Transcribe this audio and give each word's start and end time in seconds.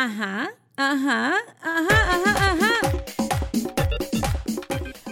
Ajá, 0.00 0.48
ajá, 0.76 1.34
ajá, 1.60 2.14
ajá, 2.14 2.52
ajá. 2.52 2.72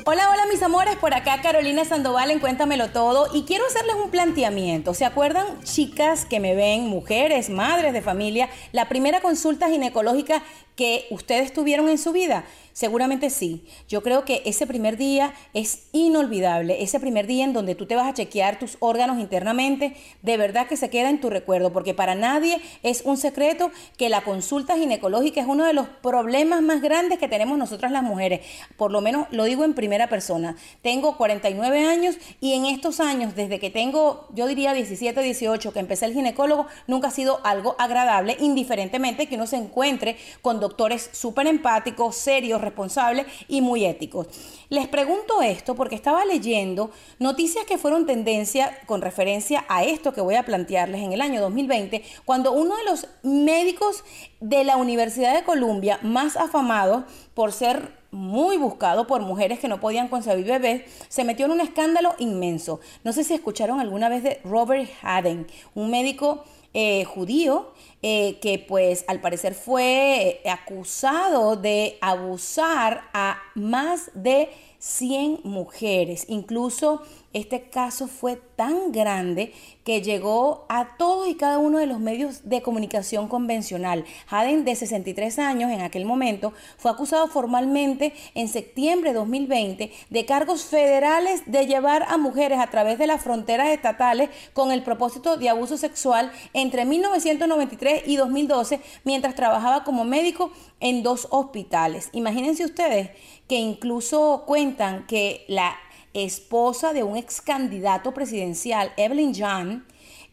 Hola, 0.04 0.30
hola 0.30 0.46
mis 0.48 0.62
amores, 0.62 0.94
por 0.94 1.12
acá 1.12 1.40
Carolina 1.42 1.84
Sandoval 1.84 2.30
en 2.30 2.38
Cuéntamelo 2.38 2.90
Todo 2.90 3.26
y 3.34 3.42
quiero 3.42 3.66
hacerles 3.66 3.96
un 3.96 4.12
planteamiento. 4.12 4.94
¿Se 4.94 5.04
acuerdan 5.04 5.60
chicas 5.64 6.24
que 6.24 6.38
me 6.38 6.54
ven, 6.54 6.86
mujeres, 6.86 7.50
madres 7.50 7.94
de 7.94 8.00
familia, 8.00 8.48
la 8.70 8.88
primera 8.88 9.20
consulta 9.20 9.68
ginecológica 9.68 10.44
que 10.76 11.06
ustedes 11.10 11.52
tuvieron 11.52 11.88
en 11.88 11.98
su 11.98 12.12
vida? 12.12 12.44
Seguramente 12.76 13.30
sí. 13.30 13.64
Yo 13.88 14.02
creo 14.02 14.26
que 14.26 14.42
ese 14.44 14.66
primer 14.66 14.98
día 14.98 15.32
es 15.54 15.84
inolvidable. 15.92 16.82
Ese 16.82 17.00
primer 17.00 17.26
día 17.26 17.42
en 17.44 17.54
donde 17.54 17.74
tú 17.74 17.86
te 17.86 17.96
vas 17.96 18.06
a 18.06 18.12
chequear 18.12 18.58
tus 18.58 18.76
órganos 18.80 19.18
internamente, 19.18 19.96
de 20.20 20.36
verdad 20.36 20.66
que 20.66 20.76
se 20.76 20.90
queda 20.90 21.08
en 21.08 21.18
tu 21.18 21.30
recuerdo, 21.30 21.72
porque 21.72 21.94
para 21.94 22.14
nadie 22.14 22.60
es 22.82 23.00
un 23.06 23.16
secreto 23.16 23.70
que 23.96 24.10
la 24.10 24.20
consulta 24.20 24.76
ginecológica 24.76 25.40
es 25.40 25.46
uno 25.46 25.64
de 25.64 25.72
los 25.72 25.88
problemas 25.88 26.60
más 26.60 26.82
grandes 26.82 27.18
que 27.18 27.28
tenemos 27.28 27.56
nosotras 27.56 27.92
las 27.92 28.02
mujeres. 28.02 28.42
Por 28.76 28.90
lo 28.90 29.00
menos 29.00 29.26
lo 29.30 29.44
digo 29.44 29.64
en 29.64 29.72
primera 29.72 30.10
persona. 30.10 30.54
Tengo 30.82 31.16
49 31.16 31.86
años 31.88 32.16
y 32.42 32.52
en 32.52 32.66
estos 32.66 33.00
años, 33.00 33.34
desde 33.34 33.58
que 33.58 33.70
tengo, 33.70 34.28
yo 34.34 34.46
diría 34.46 34.74
17, 34.74 35.18
18, 35.22 35.72
que 35.72 35.78
empecé 35.78 36.04
el 36.04 36.12
ginecólogo, 36.12 36.66
nunca 36.86 37.08
ha 37.08 37.10
sido 37.10 37.40
algo 37.42 37.74
agradable, 37.78 38.36
indiferentemente 38.38 39.28
que 39.28 39.36
uno 39.36 39.46
se 39.46 39.56
encuentre 39.56 40.18
con 40.42 40.60
doctores 40.66 41.10
súper 41.12 41.46
empáticos, 41.46 42.16
serios, 42.16 42.60
responsables 42.60 43.26
y 43.46 43.60
muy 43.60 43.84
éticos. 43.84 44.26
Les 44.68 44.88
pregunto 44.88 45.42
esto 45.42 45.76
porque 45.76 45.94
estaba 45.94 46.24
leyendo 46.24 46.90
noticias 47.20 47.64
que 47.66 47.78
fueron 47.78 48.04
tendencia 48.04 48.76
con 48.86 49.00
referencia 49.00 49.64
a 49.68 49.84
esto 49.84 50.12
que 50.12 50.20
voy 50.20 50.34
a 50.34 50.44
plantearles 50.44 51.02
en 51.02 51.12
el 51.12 51.20
año 51.20 51.40
2020, 51.40 52.02
cuando 52.24 52.50
uno 52.50 52.76
de 52.76 52.84
los 52.84 53.06
médicos 53.22 54.02
de 54.40 54.64
la 54.64 54.76
Universidad 54.76 55.34
de 55.34 55.44
Columbia 55.44 56.00
más 56.02 56.36
afamados 56.36 57.04
por 57.34 57.52
ser 57.52 57.92
muy 58.10 58.56
buscado 58.56 59.06
por 59.06 59.20
mujeres 59.20 59.60
que 59.60 59.68
no 59.68 59.78
podían 59.78 60.08
concebir 60.08 60.46
bebés, 60.46 60.82
se 61.08 61.22
metió 61.22 61.46
en 61.46 61.52
un 61.52 61.60
escándalo 61.60 62.14
inmenso. 62.18 62.80
No 63.04 63.12
sé 63.12 63.22
si 63.22 63.34
escucharon 63.34 63.78
alguna 63.78 64.08
vez 64.08 64.24
de 64.24 64.40
Robert 64.42 64.90
Haden, 65.02 65.46
un 65.74 65.90
médico 65.90 66.44
eh, 66.78 67.06
judío 67.06 67.72
eh, 68.02 68.38
que 68.42 68.58
pues 68.58 69.06
al 69.08 69.22
parecer 69.22 69.54
fue 69.54 70.40
eh, 70.44 70.50
acusado 70.50 71.56
de 71.56 71.96
abusar 72.02 73.08
a 73.14 73.38
más 73.54 74.10
de 74.12 74.50
100 74.78 75.40
mujeres. 75.44 76.26
Incluso 76.28 77.00
este 77.36 77.68
caso 77.68 78.08
fue 78.08 78.36
tan 78.56 78.92
grande 78.92 79.52
que 79.84 80.00
llegó 80.00 80.64
a 80.68 80.96
todos 80.96 81.28
y 81.28 81.34
cada 81.34 81.58
uno 81.58 81.78
de 81.78 81.86
los 81.86 82.00
medios 82.00 82.48
de 82.48 82.62
comunicación 82.62 83.28
convencional. 83.28 84.04
Haden, 84.28 84.64
de 84.64 84.74
63 84.74 85.38
años 85.38 85.70
en 85.70 85.82
aquel 85.82 86.06
momento, 86.06 86.54
fue 86.78 86.90
acusado 86.90 87.28
formalmente 87.28 88.14
en 88.34 88.48
septiembre 88.48 89.10
de 89.10 89.18
2020 89.18 89.92
de 90.08 90.24
cargos 90.24 90.64
federales 90.64 91.42
de 91.46 91.66
llevar 91.66 92.04
a 92.08 92.16
mujeres 92.16 92.58
a 92.58 92.68
través 92.68 92.98
de 92.98 93.06
las 93.06 93.22
fronteras 93.22 93.68
estatales 93.68 94.30
con 94.54 94.72
el 94.72 94.82
propósito 94.82 95.36
de 95.36 95.50
abuso 95.50 95.76
sexual 95.76 96.32
entre 96.54 96.86
1993 96.86 98.04
y 98.06 98.16
2012 98.16 98.80
mientras 99.04 99.34
trabajaba 99.34 99.84
como 99.84 100.04
médico 100.04 100.50
en 100.80 101.02
dos 101.02 101.28
hospitales. 101.30 102.08
Imagínense 102.12 102.64
ustedes 102.64 103.10
que 103.48 103.56
incluso 103.56 104.44
cuentan 104.46 105.06
que 105.06 105.44
la 105.48 105.76
esposa 106.24 106.92
de 106.92 107.02
un 107.02 107.16
ex 107.16 107.40
candidato 107.42 108.14
presidencial, 108.14 108.92
Evelyn 108.96 109.34
John, 109.36 109.84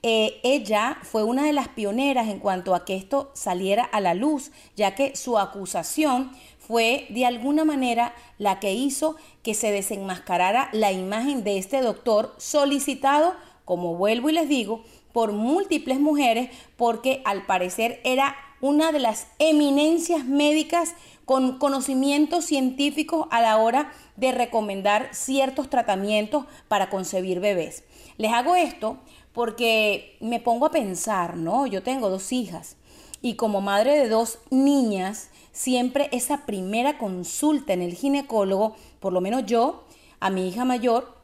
eh, 0.05 0.39
ella 0.43 0.97
fue 1.01 1.23
una 1.23 1.45
de 1.45 1.53
las 1.53 1.69
pioneras 1.69 2.27
en 2.27 2.39
cuanto 2.39 2.75
a 2.75 2.83
que 2.83 2.95
esto 2.95 3.31
saliera 3.33 3.83
a 3.83 4.01
la 4.01 4.13
luz, 4.13 4.51
ya 4.75 4.95
que 4.95 5.15
su 5.15 5.39
acusación 5.39 6.31
fue 6.59 7.05
de 7.09 7.25
alguna 7.25 7.63
manera 7.63 8.13
la 8.37 8.59
que 8.59 8.73
hizo 8.73 9.15
que 9.43 9.53
se 9.53 9.71
desenmascarara 9.71 10.69
la 10.73 10.91
imagen 10.91 11.43
de 11.43 11.57
este 11.57 11.81
doctor 11.81 12.33
solicitado, 12.37 13.33
como 13.63 13.95
vuelvo 13.95 14.29
y 14.29 14.33
les 14.33 14.49
digo, 14.49 14.83
por 15.13 15.31
múltiples 15.31 15.99
mujeres, 15.99 16.49
porque 16.75 17.21
al 17.23 17.45
parecer 17.45 18.01
era 18.03 18.35
una 18.63 18.93
de 18.93 18.99
las 18.99 19.27
eminencias 19.39 20.23
médicas 20.23 20.95
con 21.25 21.59
conocimientos 21.59 22.45
científicos 22.45 23.27
a 23.29 23.41
la 23.41 23.57
hora 23.57 23.91
de 24.15 24.31
recomendar 24.31 25.09
ciertos 25.11 25.69
tratamientos 25.69 26.45
para 26.69 26.89
concebir 26.89 27.41
bebés. 27.41 27.83
Les 28.15 28.31
hago 28.31 28.55
esto 28.55 28.99
porque 29.33 30.15
me 30.21 30.39
pongo 30.39 30.67
a 30.67 30.71
pensar, 30.71 31.35
¿no? 31.35 31.67
Yo 31.67 31.83
tengo 31.83 32.09
dos 32.09 32.31
hijas 32.31 32.77
y 33.21 33.33
como 33.33 33.59
madre 33.59 33.97
de 33.99 34.07
dos 34.07 34.39
niñas, 34.49 35.29
siempre 35.51 36.07
esa 36.13 36.45
primera 36.45 36.97
consulta 36.97 37.73
en 37.73 37.81
el 37.81 37.93
ginecólogo, 37.95 38.77
por 39.01 39.11
lo 39.11 39.19
menos 39.19 39.45
yo, 39.45 39.83
a 40.21 40.29
mi 40.29 40.47
hija 40.47 40.63
mayor, 40.63 41.17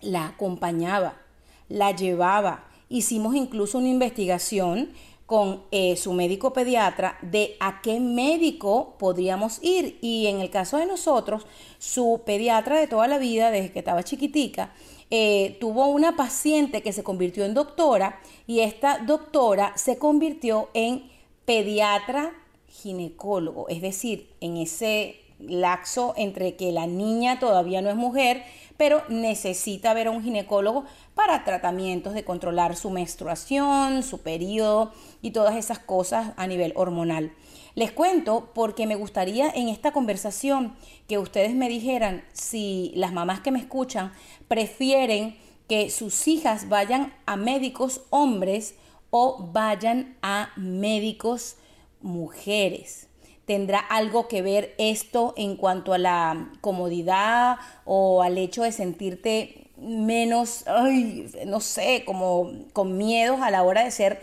la 0.00 0.24
acompañaba, 0.24 1.18
la 1.68 1.94
llevaba, 1.94 2.64
hicimos 2.88 3.34
incluso 3.34 3.76
una 3.76 3.88
investigación 3.88 4.90
con 5.26 5.62
eh, 5.70 5.96
su 5.96 6.12
médico 6.12 6.52
pediatra 6.52 7.18
de 7.22 7.56
a 7.60 7.80
qué 7.82 8.00
médico 8.00 8.96
podríamos 8.98 9.58
ir. 9.62 9.98
Y 10.02 10.26
en 10.26 10.40
el 10.40 10.50
caso 10.50 10.78
de 10.78 10.86
nosotros, 10.86 11.46
su 11.78 12.22
pediatra 12.26 12.78
de 12.78 12.86
toda 12.86 13.08
la 13.08 13.18
vida, 13.18 13.50
desde 13.50 13.72
que 13.72 13.78
estaba 13.78 14.02
chiquitica, 14.02 14.72
eh, 15.10 15.58
tuvo 15.60 15.86
una 15.86 16.16
paciente 16.16 16.82
que 16.82 16.92
se 16.92 17.02
convirtió 17.02 17.44
en 17.44 17.54
doctora 17.54 18.20
y 18.46 18.60
esta 18.60 18.98
doctora 18.98 19.72
se 19.76 19.98
convirtió 19.98 20.70
en 20.74 21.10
pediatra 21.44 22.32
ginecólogo, 22.66 23.68
es 23.68 23.82
decir, 23.82 24.30
en 24.40 24.56
ese 24.56 25.16
laxo 25.38 26.14
entre 26.16 26.56
que 26.56 26.72
la 26.72 26.86
niña 26.86 27.38
todavía 27.38 27.82
no 27.82 27.90
es 27.90 27.96
mujer, 27.96 28.42
pero 28.76 29.02
necesita 29.08 29.92
ver 29.92 30.06
a 30.06 30.10
un 30.10 30.22
ginecólogo 30.22 30.84
para 31.14 31.44
tratamientos 31.44 32.14
de 32.14 32.24
controlar 32.24 32.76
su 32.76 32.90
menstruación, 32.90 34.02
su 34.02 34.22
periodo 34.22 34.92
y 35.20 35.32
todas 35.32 35.56
esas 35.56 35.78
cosas 35.78 36.32
a 36.36 36.46
nivel 36.46 36.72
hormonal. 36.76 37.32
Les 37.74 37.92
cuento 37.92 38.50
porque 38.54 38.86
me 38.86 38.96
gustaría 38.96 39.50
en 39.50 39.68
esta 39.68 39.92
conversación 39.92 40.74
que 41.08 41.18
ustedes 41.18 41.54
me 41.54 41.68
dijeran 41.68 42.24
si 42.32 42.92
las 42.94 43.12
mamás 43.12 43.40
que 43.40 43.50
me 43.50 43.58
escuchan 43.58 44.12
prefieren 44.48 45.36
que 45.68 45.90
sus 45.90 46.28
hijas 46.28 46.68
vayan 46.68 47.14
a 47.24 47.36
médicos 47.36 48.02
hombres 48.10 48.74
o 49.10 49.48
vayan 49.52 50.16
a 50.22 50.50
médicos 50.56 51.56
mujeres. 52.00 53.08
¿Tendrá 53.44 53.78
algo 53.78 54.28
que 54.28 54.42
ver 54.42 54.74
esto 54.78 55.34
en 55.36 55.56
cuanto 55.56 55.92
a 55.92 55.98
la 55.98 56.52
comodidad 56.60 57.56
o 57.84 58.22
al 58.22 58.38
hecho 58.38 58.62
de 58.62 58.72
sentirte 58.72 59.61
menos, 59.82 60.64
no 61.46 61.60
sé, 61.60 62.04
como 62.04 62.50
con 62.72 62.96
miedos 62.96 63.40
a 63.40 63.50
la 63.50 63.62
hora 63.62 63.84
de 63.84 63.90
ser 63.90 64.22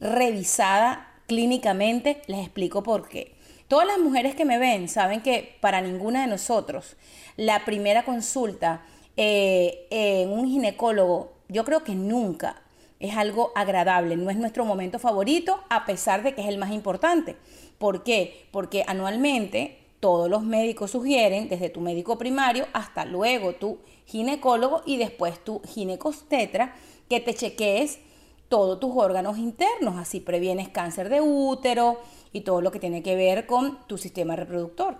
revisada 0.00 1.06
clínicamente? 1.26 2.22
Les 2.26 2.40
explico 2.40 2.82
por 2.82 3.08
qué. 3.08 3.34
Todas 3.68 3.86
las 3.86 3.98
mujeres 3.98 4.34
que 4.34 4.44
me 4.44 4.58
ven 4.58 4.88
saben 4.88 5.20
que 5.20 5.56
para 5.60 5.80
ninguna 5.80 6.22
de 6.22 6.26
nosotros 6.26 6.96
la 7.36 7.64
primera 7.64 8.04
consulta 8.04 8.82
eh, 9.16 9.86
en 9.90 10.30
un 10.30 10.48
ginecólogo, 10.48 11.32
yo 11.48 11.64
creo 11.64 11.84
que 11.84 11.94
nunca 11.94 12.62
es 12.98 13.16
algo 13.16 13.52
agradable, 13.54 14.16
no 14.16 14.30
es 14.30 14.36
nuestro 14.36 14.64
momento 14.64 14.98
favorito, 14.98 15.60
a 15.70 15.86
pesar 15.86 16.22
de 16.22 16.34
que 16.34 16.42
es 16.42 16.48
el 16.48 16.58
más 16.58 16.70
importante. 16.70 17.36
¿Por 17.78 18.02
qué? 18.02 18.46
Porque 18.50 18.84
anualmente 18.86 19.78
todos 20.00 20.28
los 20.28 20.42
médicos 20.42 20.90
sugieren, 20.90 21.48
desde 21.48 21.70
tu 21.70 21.80
médico 21.80 22.18
primario 22.18 22.66
hasta 22.72 23.04
luego 23.04 23.54
tu 23.54 23.78
ginecólogo 24.10 24.82
y 24.84 24.96
después 24.96 25.42
tu 25.44 25.62
ginecostetra, 25.62 26.74
que 27.08 27.20
te 27.20 27.34
chequees 27.34 28.00
todos 28.48 28.80
tus 28.80 28.96
órganos 28.96 29.38
internos, 29.38 29.96
así 29.96 30.20
previenes 30.20 30.68
cáncer 30.68 31.08
de 31.08 31.20
útero 31.20 32.00
y 32.32 32.40
todo 32.40 32.60
lo 32.60 32.72
que 32.72 32.80
tiene 32.80 33.02
que 33.02 33.14
ver 33.14 33.46
con 33.46 33.78
tu 33.86 33.96
sistema 33.96 34.34
reproductor. 34.34 34.98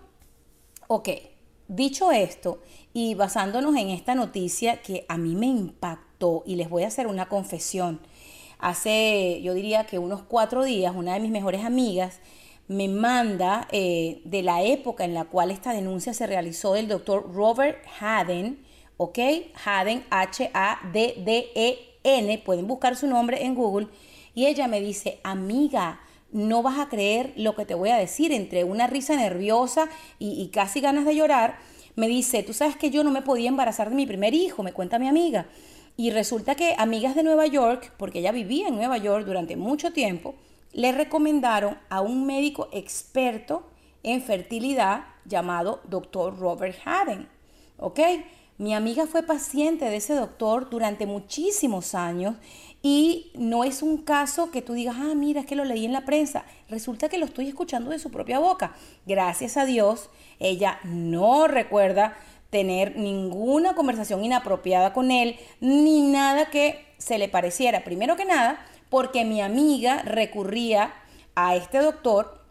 Ok, 0.86 1.08
dicho 1.66 2.12
esto 2.12 2.60
y 2.92 3.14
basándonos 3.14 3.76
en 3.76 3.90
esta 3.90 4.14
noticia 4.14 4.82
que 4.82 5.04
a 5.08 5.18
mí 5.18 5.34
me 5.34 5.46
impactó 5.46 6.42
y 6.46 6.54
les 6.54 6.70
voy 6.70 6.84
a 6.84 6.88
hacer 6.88 7.06
una 7.06 7.28
confesión, 7.28 8.00
hace 8.58 9.40
yo 9.42 9.54
diría 9.54 9.86
que 9.86 9.98
unos 9.98 10.22
cuatro 10.22 10.64
días 10.64 10.94
una 10.94 11.14
de 11.14 11.20
mis 11.20 11.30
mejores 11.30 11.64
amigas 11.64 12.20
me 12.68 12.86
manda 12.86 13.66
eh, 13.72 14.20
de 14.24 14.42
la 14.42 14.62
época 14.62 15.04
en 15.04 15.12
la 15.12 15.24
cual 15.24 15.50
esta 15.50 15.72
denuncia 15.72 16.14
se 16.14 16.28
realizó 16.28 16.74
del 16.74 16.86
doctor 16.86 17.34
Robert 17.34 17.84
Haden, 17.98 18.64
¿ok? 19.00 19.18
Haden, 19.64 20.04
H-A-D-D-E-N, 20.10 20.42
pueden 22.44 22.66
buscar 22.66 22.96
su 22.96 23.06
nombre 23.06 23.46
en 23.46 23.54
Google, 23.54 23.86
y 24.34 24.44
ella 24.44 24.68
me 24.68 24.82
dice, 24.82 25.20
amiga, 25.22 26.00
no 26.32 26.62
vas 26.62 26.78
a 26.78 26.90
creer 26.90 27.32
lo 27.34 27.56
que 27.56 27.64
te 27.64 27.72
voy 27.72 27.88
a 27.88 27.96
decir, 27.96 28.30
entre 28.30 28.62
una 28.62 28.86
risa 28.88 29.16
nerviosa 29.16 29.88
y, 30.18 30.46
casi 30.48 30.82
ganas 30.82 31.06
de 31.06 31.16
llorar, 31.16 31.56
me 31.96 32.08
dice, 32.08 32.42
tú 32.42 32.52
sabes 32.52 32.76
que 32.76 32.90
yo 32.90 33.02
no 33.02 33.10
me 33.10 33.22
podía 33.22 33.48
embarazar 33.48 33.88
de 33.88 33.96
mi 33.96 34.04
primer 34.04 34.34
hijo, 34.34 34.62
me 34.62 34.74
cuenta 34.74 34.98
mi 34.98 35.08
amiga. 35.08 35.46
Y 35.96 36.10
resulta 36.10 36.54
que 36.54 36.74
amigas 36.76 37.14
de 37.14 37.22
Nueva 37.22 37.46
York, 37.46 37.94
porque 37.96 38.18
ella 38.18 38.32
vivía 38.32 38.68
en 38.68 38.76
Nueva 38.76 38.98
York 38.98 39.24
durante 39.24 39.56
mucho 39.56 39.94
tiempo, 39.94 40.34
le 40.74 40.92
recomendaron 40.92 41.78
a 41.88 42.02
un 42.02 42.26
médico 42.26 42.68
experto 42.70 43.66
en 44.02 44.20
fertilidad 44.20 45.04
llamado 45.24 45.80
doctor 45.88 46.38
Robert 46.38 46.76
Haden. 46.84 47.30
¿Ok? 47.78 47.98
Mi 48.60 48.74
amiga 48.74 49.06
fue 49.06 49.22
paciente 49.22 49.86
de 49.86 49.96
ese 49.96 50.12
doctor 50.12 50.68
durante 50.68 51.06
muchísimos 51.06 51.94
años 51.94 52.36
y 52.82 53.32
no 53.34 53.64
es 53.64 53.80
un 53.80 53.96
caso 53.96 54.50
que 54.50 54.60
tú 54.60 54.74
digas, 54.74 54.96
ah, 54.98 55.14
mira, 55.16 55.40
es 55.40 55.46
que 55.46 55.56
lo 55.56 55.64
leí 55.64 55.86
en 55.86 55.94
la 55.94 56.04
prensa. 56.04 56.44
Resulta 56.68 57.08
que 57.08 57.16
lo 57.16 57.24
estoy 57.24 57.48
escuchando 57.48 57.88
de 57.88 57.98
su 57.98 58.10
propia 58.10 58.38
boca. 58.38 58.74
Gracias 59.06 59.56
a 59.56 59.64
Dios, 59.64 60.10
ella 60.40 60.78
no 60.84 61.48
recuerda 61.48 62.18
tener 62.50 62.98
ninguna 62.98 63.74
conversación 63.74 64.22
inapropiada 64.22 64.92
con 64.92 65.10
él, 65.10 65.36
ni 65.62 66.02
nada 66.02 66.50
que 66.50 66.84
se 66.98 67.16
le 67.16 67.28
pareciera. 67.30 67.82
Primero 67.82 68.14
que 68.14 68.26
nada, 68.26 68.62
porque 68.90 69.24
mi 69.24 69.40
amiga 69.40 70.02
recurría 70.02 70.92
a 71.34 71.56
este 71.56 71.78
doctor, 71.78 72.44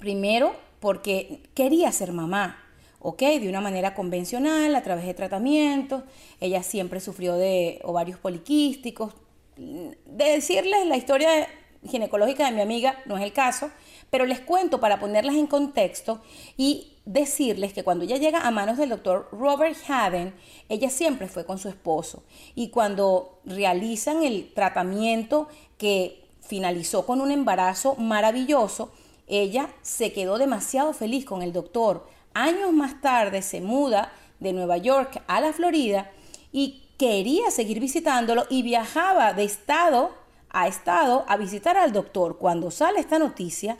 primero 0.00 0.56
porque 0.80 1.42
quería 1.52 1.92
ser 1.92 2.12
mamá, 2.12 2.63
¿ok? 3.04 3.20
De 3.20 3.50
una 3.50 3.60
manera 3.60 3.94
convencional, 3.94 4.74
a 4.74 4.82
través 4.82 5.04
de 5.04 5.12
tratamientos. 5.12 6.04
Ella 6.40 6.62
siempre 6.62 7.00
sufrió 7.00 7.34
de 7.34 7.78
ovarios 7.84 8.18
poliquísticos. 8.18 9.12
De 9.56 10.24
decirles 10.24 10.86
la 10.86 10.96
historia 10.96 11.46
ginecológica 11.86 12.46
de 12.46 12.52
mi 12.52 12.62
amiga 12.62 12.98
no 13.04 13.18
es 13.18 13.22
el 13.22 13.34
caso, 13.34 13.70
pero 14.08 14.24
les 14.24 14.40
cuento 14.40 14.80
para 14.80 15.00
ponerlas 15.00 15.34
en 15.34 15.46
contexto 15.46 16.22
y 16.56 16.94
decirles 17.04 17.74
que 17.74 17.84
cuando 17.84 18.06
ella 18.06 18.16
llega 18.16 18.40
a 18.40 18.50
manos 18.50 18.78
del 18.78 18.88
doctor 18.88 19.28
Robert 19.32 19.76
Haden, 19.86 20.34
ella 20.70 20.88
siempre 20.88 21.28
fue 21.28 21.44
con 21.44 21.58
su 21.58 21.68
esposo. 21.68 22.22
Y 22.54 22.70
cuando 22.70 23.40
realizan 23.44 24.22
el 24.22 24.50
tratamiento 24.54 25.48
que 25.76 26.24
finalizó 26.40 27.04
con 27.04 27.20
un 27.20 27.30
embarazo 27.30 27.96
maravilloso, 27.96 28.92
ella 29.26 29.68
se 29.82 30.14
quedó 30.14 30.38
demasiado 30.38 30.94
feliz 30.94 31.26
con 31.26 31.42
el 31.42 31.52
doctor. 31.52 32.06
Años 32.34 32.72
más 32.72 33.00
tarde 33.00 33.42
se 33.42 33.60
muda 33.60 34.12
de 34.40 34.52
Nueva 34.52 34.76
York 34.76 35.22
a 35.28 35.40
la 35.40 35.52
Florida 35.52 36.10
y 36.52 36.82
quería 36.98 37.52
seguir 37.52 37.78
visitándolo 37.78 38.44
y 38.50 38.62
viajaba 38.62 39.32
de 39.32 39.44
estado 39.44 40.10
a 40.50 40.66
estado 40.66 41.24
a 41.28 41.36
visitar 41.36 41.76
al 41.76 41.92
doctor. 41.92 42.38
Cuando 42.38 42.72
sale 42.72 42.98
esta 42.98 43.20
noticia, 43.20 43.76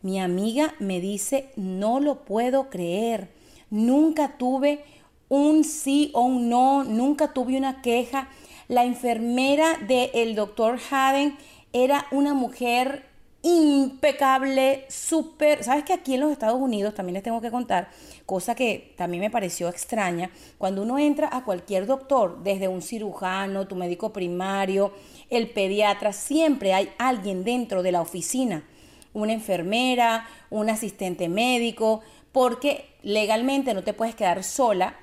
mi 0.00 0.18
amiga 0.20 0.74
me 0.78 1.00
dice, 1.00 1.50
no 1.56 2.00
lo 2.00 2.24
puedo 2.24 2.70
creer, 2.70 3.28
nunca 3.68 4.38
tuve 4.38 4.84
un 5.28 5.64
sí 5.64 6.10
o 6.14 6.22
un 6.22 6.48
no, 6.48 6.84
nunca 6.84 7.34
tuve 7.34 7.58
una 7.58 7.82
queja. 7.82 8.28
La 8.68 8.84
enfermera 8.84 9.76
del 9.86 10.34
doctor 10.34 10.78
Haden 10.90 11.36
era 11.74 12.06
una 12.10 12.32
mujer 12.32 13.07
impecable, 13.42 14.84
súper, 14.88 15.62
sabes 15.62 15.84
que 15.84 15.92
aquí 15.92 16.14
en 16.14 16.20
los 16.20 16.32
Estados 16.32 16.60
Unidos 16.60 16.94
también 16.94 17.14
les 17.14 17.22
tengo 17.22 17.40
que 17.40 17.50
contar, 17.50 17.88
cosa 18.26 18.54
que 18.54 18.94
también 18.96 19.20
me 19.20 19.30
pareció 19.30 19.68
extraña, 19.68 20.30
cuando 20.58 20.82
uno 20.82 20.98
entra 20.98 21.28
a 21.32 21.44
cualquier 21.44 21.86
doctor, 21.86 22.42
desde 22.42 22.68
un 22.68 22.82
cirujano, 22.82 23.68
tu 23.68 23.76
médico 23.76 24.12
primario, 24.12 24.92
el 25.30 25.50
pediatra, 25.50 26.12
siempre 26.12 26.74
hay 26.74 26.90
alguien 26.98 27.44
dentro 27.44 27.82
de 27.82 27.92
la 27.92 28.00
oficina 28.00 28.64
una 29.12 29.32
enfermera, 29.32 30.28
un 30.50 30.70
asistente 30.70 31.28
médico, 31.28 32.00
porque 32.32 32.86
legalmente 33.02 33.74
no 33.74 33.82
te 33.82 33.94
puedes 33.94 34.14
quedar 34.14 34.44
sola 34.44 34.96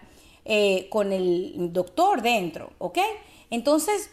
eh, 0.45 0.87
con 0.89 1.11
el 1.11 1.73
doctor 1.73 2.21
dentro, 2.21 2.71
¿ok? 2.77 2.99
Entonces, 3.49 4.09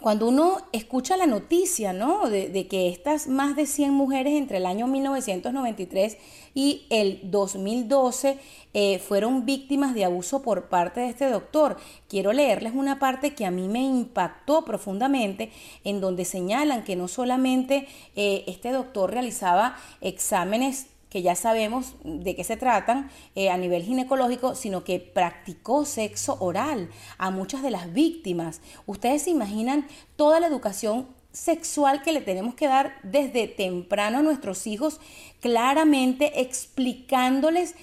cuando 0.00 0.28
uno 0.28 0.58
escucha 0.72 1.16
la 1.16 1.26
noticia, 1.26 1.92
¿no? 1.92 2.28
De, 2.28 2.66
que 2.68 2.88
estas 2.88 3.28
más 3.28 3.56
de 3.56 3.66
100 3.66 3.92
mujeres 3.92 4.34
entre 4.34 4.58
el 4.58 4.66
año 4.66 4.86
1993 4.86 6.18
y 6.54 6.86
el 6.90 7.20
2012 7.30 8.38
eh, 8.74 8.98
fueron 8.98 9.44
víctimas 9.44 9.94
de 9.94 10.04
abuso 10.04 10.42
por 10.42 10.68
parte 10.68 11.00
de 11.00 11.08
este 11.08 11.30
doctor, 11.30 11.76
quiero 12.08 12.32
leerles 12.32 12.74
una 12.74 12.98
parte 12.98 13.34
que 13.34 13.46
a 13.46 13.50
mí 13.50 13.68
me 13.68 13.82
impactó 13.82 14.64
profundamente, 14.64 15.50
en 15.84 16.00
donde 16.00 16.24
señalan 16.24 16.84
que 16.84 16.96
no 16.96 17.08
solamente 17.08 17.88
eh, 18.16 18.44
este 18.46 18.72
doctor 18.72 19.10
realizaba 19.10 19.76
exámenes 20.00 20.86
que 21.10 21.22
ya 21.22 21.34
sabemos 21.34 21.94
de 22.04 22.36
qué 22.36 22.44
se 22.44 22.56
tratan 22.56 23.10
eh, 23.34 23.50
a 23.50 23.56
nivel 23.56 23.82
ginecológico, 23.82 24.54
sino 24.54 24.84
que 24.84 25.00
practicó 25.00 25.84
sexo 25.84 26.36
oral 26.40 26.90
a 27.16 27.30
muchas 27.30 27.62
de 27.62 27.70
las 27.70 27.92
víctimas. 27.92 28.60
Ustedes 28.86 29.22
se 29.22 29.30
imaginan 29.30 29.86
toda 30.16 30.40
la 30.40 30.46
educación 30.46 31.06
sexual 31.32 32.02
que 32.02 32.12
le 32.12 32.20
tenemos 32.20 32.54
que 32.54 32.66
dar 32.66 32.94
desde 33.02 33.46
temprano 33.46 34.18
a 34.18 34.22
nuestros 34.22 34.66
hijos, 34.66 35.00
claramente 35.40 36.40
explicándoles 36.40 37.74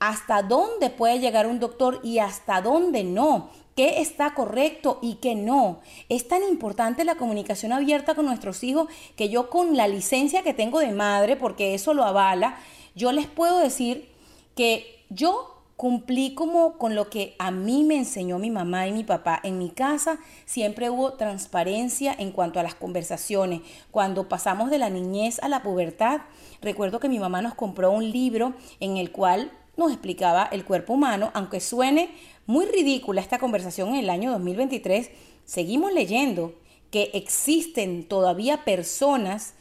hasta 0.00 0.42
dónde 0.42 0.90
puede 0.90 1.20
llegar 1.20 1.46
un 1.46 1.60
doctor 1.60 2.00
y 2.02 2.18
hasta 2.18 2.60
dónde 2.60 3.04
no, 3.04 3.50
qué 3.76 4.00
está 4.00 4.34
correcto 4.34 4.98
y 5.02 5.16
qué 5.16 5.34
no. 5.34 5.80
Es 6.08 6.28
tan 6.28 6.42
importante 6.42 7.04
la 7.04 7.16
comunicación 7.16 7.72
abierta 7.72 8.14
con 8.14 8.26
nuestros 8.26 8.62
hijos 8.64 8.88
que 9.16 9.28
yo 9.28 9.50
con 9.50 9.76
la 9.76 9.88
licencia 9.88 10.42
que 10.42 10.54
tengo 10.54 10.80
de 10.80 10.92
madre, 10.92 11.36
porque 11.36 11.74
eso 11.74 11.94
lo 11.94 12.04
avala, 12.04 12.58
yo 12.94 13.12
les 13.12 13.26
puedo 13.26 13.58
decir 13.58 14.08
que 14.54 15.04
yo 15.10 15.54
cumplí 15.76 16.34
como 16.34 16.78
con 16.78 16.94
lo 16.94 17.10
que 17.10 17.34
a 17.38 17.50
mí 17.50 17.82
me 17.82 17.96
enseñó 17.96 18.38
mi 18.38 18.50
mamá 18.50 18.86
y 18.86 18.92
mi 18.92 19.02
papá. 19.02 19.40
En 19.42 19.58
mi 19.58 19.70
casa 19.70 20.18
siempre 20.44 20.90
hubo 20.90 21.14
transparencia 21.14 22.14
en 22.16 22.30
cuanto 22.30 22.60
a 22.60 22.62
las 22.62 22.74
conversaciones. 22.74 23.62
Cuando 23.90 24.28
pasamos 24.28 24.70
de 24.70 24.78
la 24.78 24.90
niñez 24.90 25.40
a 25.42 25.48
la 25.48 25.62
pubertad, 25.62 26.20
recuerdo 26.62 27.00
que 27.00 27.08
mi 27.08 27.18
mamá 27.18 27.42
nos 27.42 27.54
compró 27.54 27.90
un 27.90 28.10
libro 28.10 28.54
en 28.78 28.96
el 28.96 29.10
cual 29.10 29.50
nos 29.76 29.90
explicaba 29.90 30.44
el 30.44 30.64
cuerpo 30.64 30.92
humano, 30.92 31.32
aunque 31.34 31.58
suene 31.58 32.10
muy 32.46 32.66
ridícula 32.66 33.20
esta 33.20 33.38
conversación 33.38 33.90
en 33.90 33.96
el 33.96 34.10
año 34.10 34.30
2023, 34.32 35.10
seguimos 35.44 35.92
leyendo 35.92 36.54
que 36.90 37.10
existen 37.14 38.06
todavía 38.06 38.64
personas 38.64 39.54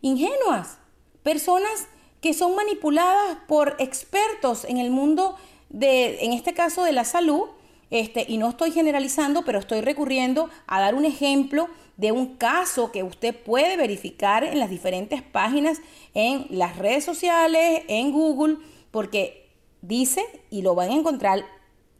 ingenuas, 0.00 0.78
personas 1.22 1.86
que 2.20 2.34
son 2.34 2.54
manipuladas 2.54 3.38
por 3.46 3.76
expertos 3.78 4.64
en 4.64 4.78
el 4.78 4.90
mundo 4.90 5.36
de, 5.68 6.24
en 6.24 6.32
este 6.32 6.52
caso 6.52 6.84
de 6.84 6.92
la 6.92 7.04
salud, 7.04 7.48
este, 7.90 8.24
y 8.28 8.38
no 8.38 8.48
estoy 8.48 8.70
generalizando, 8.70 9.44
pero 9.44 9.58
estoy 9.58 9.80
recurriendo 9.80 10.48
a 10.66 10.80
dar 10.80 10.94
un 10.94 11.04
ejemplo 11.04 11.68
de 11.96 12.12
un 12.12 12.36
caso 12.36 12.92
que 12.92 13.02
usted 13.02 13.34
puede 13.34 13.76
verificar 13.76 14.44
en 14.44 14.58
las 14.58 14.70
diferentes 14.70 15.22
páginas, 15.22 15.78
en 16.14 16.46
las 16.50 16.76
redes 16.76 17.04
sociales, 17.04 17.82
en 17.88 18.12
Google, 18.12 18.58
porque 18.90 19.48
dice, 19.82 20.24
y 20.50 20.62
lo 20.62 20.74
van 20.74 20.90
a 20.90 20.94
encontrar, 20.94 21.44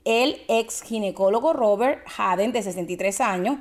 el 0.04 0.42
ex 0.48 0.82
ginecólogo 0.82 1.52
Robert 1.52 2.06
Haden, 2.16 2.52
de 2.52 2.62
63 2.62 3.20
años, 3.20 3.58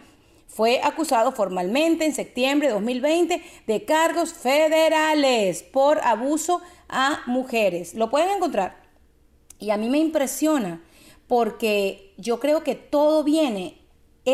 fue 0.47 0.81
acusado 0.83 1.31
formalmente 1.31 2.05
en 2.05 2.13
septiembre 2.13 2.67
de 2.67 2.73
2020 2.73 3.41
de 3.67 3.85
cargos 3.85 4.33
federales 4.33 5.63
por 5.63 5.99
abuso 5.99 6.61
a 6.87 7.21
mujeres. 7.27 7.93
Lo 7.93 8.09
pueden 8.09 8.37
encontrar. 8.37 8.81
Y 9.59 9.69
a 9.69 9.77
mí 9.77 9.89
me 9.89 9.99
impresiona 9.99 10.81
porque 11.27 12.13
yo 12.17 12.39
creo 12.39 12.63
que 12.63 12.75
todo 12.75 13.23
viene 13.23 13.78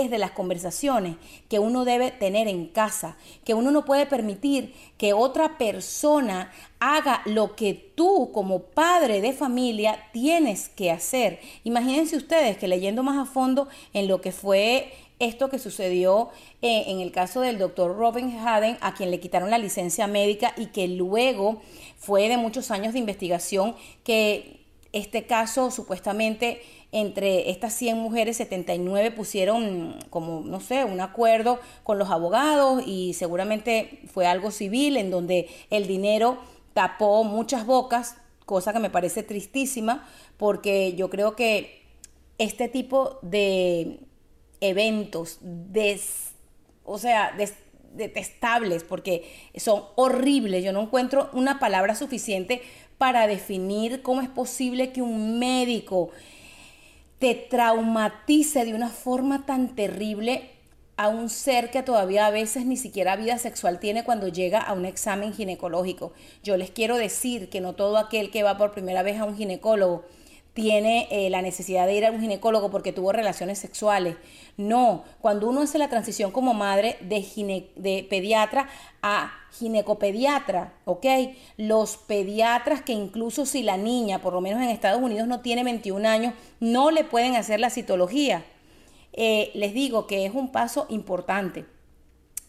es 0.01 0.09
de 0.09 0.17
las 0.17 0.31
conversaciones 0.31 1.15
que 1.49 1.59
uno 1.59 1.85
debe 1.85 2.11
tener 2.11 2.47
en 2.47 2.67
casa, 2.67 3.17
que 3.43 3.53
uno 3.53 3.71
no 3.71 3.85
puede 3.85 4.05
permitir 4.05 4.73
que 4.97 5.13
otra 5.13 5.57
persona 5.57 6.51
haga 6.79 7.21
lo 7.25 7.55
que 7.55 7.73
tú 7.73 8.31
como 8.33 8.59
padre 8.59 9.21
de 9.21 9.33
familia 9.33 10.09
tienes 10.13 10.69
que 10.69 10.91
hacer. 10.91 11.39
Imagínense 11.63 12.17
ustedes 12.17 12.57
que 12.57 12.67
leyendo 12.67 13.03
más 13.03 13.17
a 13.17 13.31
fondo 13.31 13.67
en 13.93 14.07
lo 14.07 14.21
que 14.21 14.31
fue 14.31 14.93
esto 15.19 15.49
que 15.49 15.59
sucedió 15.59 16.29
eh, 16.61 16.85
en 16.87 16.99
el 16.99 17.11
caso 17.11 17.41
del 17.41 17.57
doctor 17.57 17.95
Robin 17.95 18.37
Haden, 18.37 18.77
a 18.81 18.93
quien 18.93 19.11
le 19.11 19.19
quitaron 19.19 19.49
la 19.49 19.57
licencia 19.57 20.07
médica 20.07 20.53
y 20.57 20.67
que 20.67 20.87
luego 20.87 21.61
fue 21.97 22.27
de 22.27 22.37
muchos 22.37 22.71
años 22.71 22.93
de 22.93 22.99
investigación 22.99 23.75
que 24.03 24.64
este 24.95 25.25
caso 25.25 25.71
supuestamente 25.71 26.61
entre 26.91 27.49
estas 27.49 27.73
100 27.73 27.97
mujeres, 27.97 28.37
79 28.37 29.11
pusieron 29.11 29.99
como, 30.09 30.41
no 30.41 30.61
sé, 30.61 30.85
un 30.85 31.01
acuerdo 31.01 31.59
con 31.83 31.99
los 31.99 32.09
abogados 32.09 32.81
y 32.87 33.13
seguramente 33.13 34.01
fue 34.11 34.25
algo 34.25 34.51
civil 34.51 34.95
en 34.95 35.11
donde 35.11 35.49
el 35.69 35.87
dinero 35.87 36.37
tapó 36.73 37.25
muchas 37.25 37.65
bocas, 37.65 38.15
cosa 38.45 38.71
que 38.71 38.79
me 38.79 38.89
parece 38.89 39.23
tristísima 39.23 40.07
porque 40.37 40.95
yo 40.95 41.09
creo 41.09 41.35
que 41.35 41.83
este 42.37 42.69
tipo 42.69 43.19
de 43.21 43.99
eventos 44.61 45.39
des, 45.41 46.31
o 46.85 46.97
sea, 46.97 47.35
detestables 47.95 48.83
porque 48.83 49.23
son 49.55 49.83
horribles. 49.95 50.63
Yo 50.63 50.73
no 50.73 50.81
encuentro 50.81 51.29
una 51.33 51.59
palabra 51.59 51.95
suficiente 51.95 52.61
para 52.97 53.27
definir 53.27 54.01
cómo 54.01 54.21
es 54.21 54.29
posible 54.29 54.91
que 54.91 55.01
un 55.01 55.39
médico 55.39 56.09
te 57.19 57.35
traumatice 57.35 58.65
de 58.65 58.73
una 58.73 58.89
forma 58.89 59.45
tan 59.45 59.75
terrible 59.75 60.51
a 60.97 61.09
un 61.09 61.29
ser 61.29 61.71
que 61.71 61.83
todavía 61.83 62.25
a 62.25 62.31
veces 62.31 62.65
ni 62.65 62.77
siquiera 62.77 63.15
vida 63.15 63.37
sexual 63.37 63.79
tiene 63.79 64.03
cuando 64.03 64.27
llega 64.27 64.59
a 64.61 64.73
un 64.73 64.85
examen 64.85 65.33
ginecológico. 65.33 66.13
Yo 66.43 66.55
les 66.55 66.71
quiero 66.71 66.97
decir 66.97 67.49
que 67.49 67.61
no 67.61 67.73
todo 67.73 67.97
aquel 67.97 68.31
que 68.31 68.43
va 68.43 68.57
por 68.57 68.71
primera 68.71 69.03
vez 69.03 69.19
a 69.19 69.25
un 69.25 69.35
ginecólogo 69.35 70.05
tiene 70.55 71.09
eh, 71.11 71.29
la 71.29 71.41
necesidad 71.41 71.85
de 71.85 71.95
ir 71.95 72.05
a 72.05 72.11
un 72.11 72.21
ginecólogo 72.21 72.71
porque 72.71 72.93
tuvo 72.93 73.11
relaciones 73.11 73.59
sexuales. 73.59 74.15
No, 74.55 75.03
cuando 75.19 75.49
uno 75.49 75.61
hace 75.61 75.77
la 75.77 75.89
transición 75.89 76.31
como 76.31 76.53
madre 76.53 76.97
de, 77.01 78.07
pediatra 78.09 78.69
a 79.01 79.33
ginecopediatra, 79.51 80.73
¿ok? 80.85 81.05
Los 81.57 81.97
pediatras 81.97 82.81
que 82.81 82.93
incluso 82.93 83.45
si 83.45 83.63
la 83.63 83.75
niña, 83.75 84.21
por 84.21 84.33
lo 84.33 84.39
menos 84.39 84.63
en 84.63 84.69
Estados 84.69 85.01
Unidos, 85.01 85.27
no 85.27 85.41
tiene 85.41 85.65
21 85.65 86.07
años, 86.07 86.33
no 86.61 86.89
le 86.89 87.03
pueden 87.03 87.35
hacer 87.35 87.59
la 87.59 87.69
citología. 87.69 88.45
Eh, 89.11 89.51
les 89.55 89.73
digo 89.73 90.07
que 90.07 90.25
es 90.25 90.33
un 90.33 90.53
paso 90.53 90.85
importante 90.87 91.65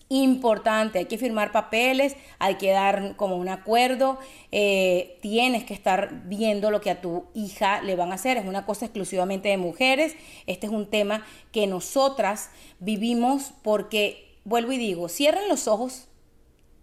importante, 0.08 0.98
hay 0.98 1.06
que 1.06 1.18
firmar 1.18 1.50
papeles, 1.50 2.16
hay 2.38 2.56
que 2.56 2.70
dar 2.70 3.16
como 3.16 3.36
un 3.36 3.48
acuerdo, 3.48 4.18
eh, 4.52 5.18
tienes 5.20 5.64
que 5.64 5.74
estar 5.74 6.22
viendo 6.26 6.70
lo 6.70 6.80
que 6.80 6.90
a 6.90 7.00
tu 7.00 7.24
hija 7.34 7.82
le 7.82 7.96
van 7.96 8.12
a 8.12 8.14
hacer, 8.14 8.36
es 8.36 8.46
una 8.46 8.66
cosa 8.66 8.86
exclusivamente 8.86 9.48
de 9.48 9.56
mujeres, 9.56 10.14
este 10.46 10.66
es 10.66 10.72
un 10.72 10.86
tema 10.86 11.26
que 11.50 11.66
nosotras 11.66 12.50
vivimos 12.78 13.52
porque, 13.62 14.38
vuelvo 14.44 14.72
y 14.72 14.78
digo, 14.78 15.08
cierren 15.08 15.48
los 15.48 15.66
ojos 15.66 16.06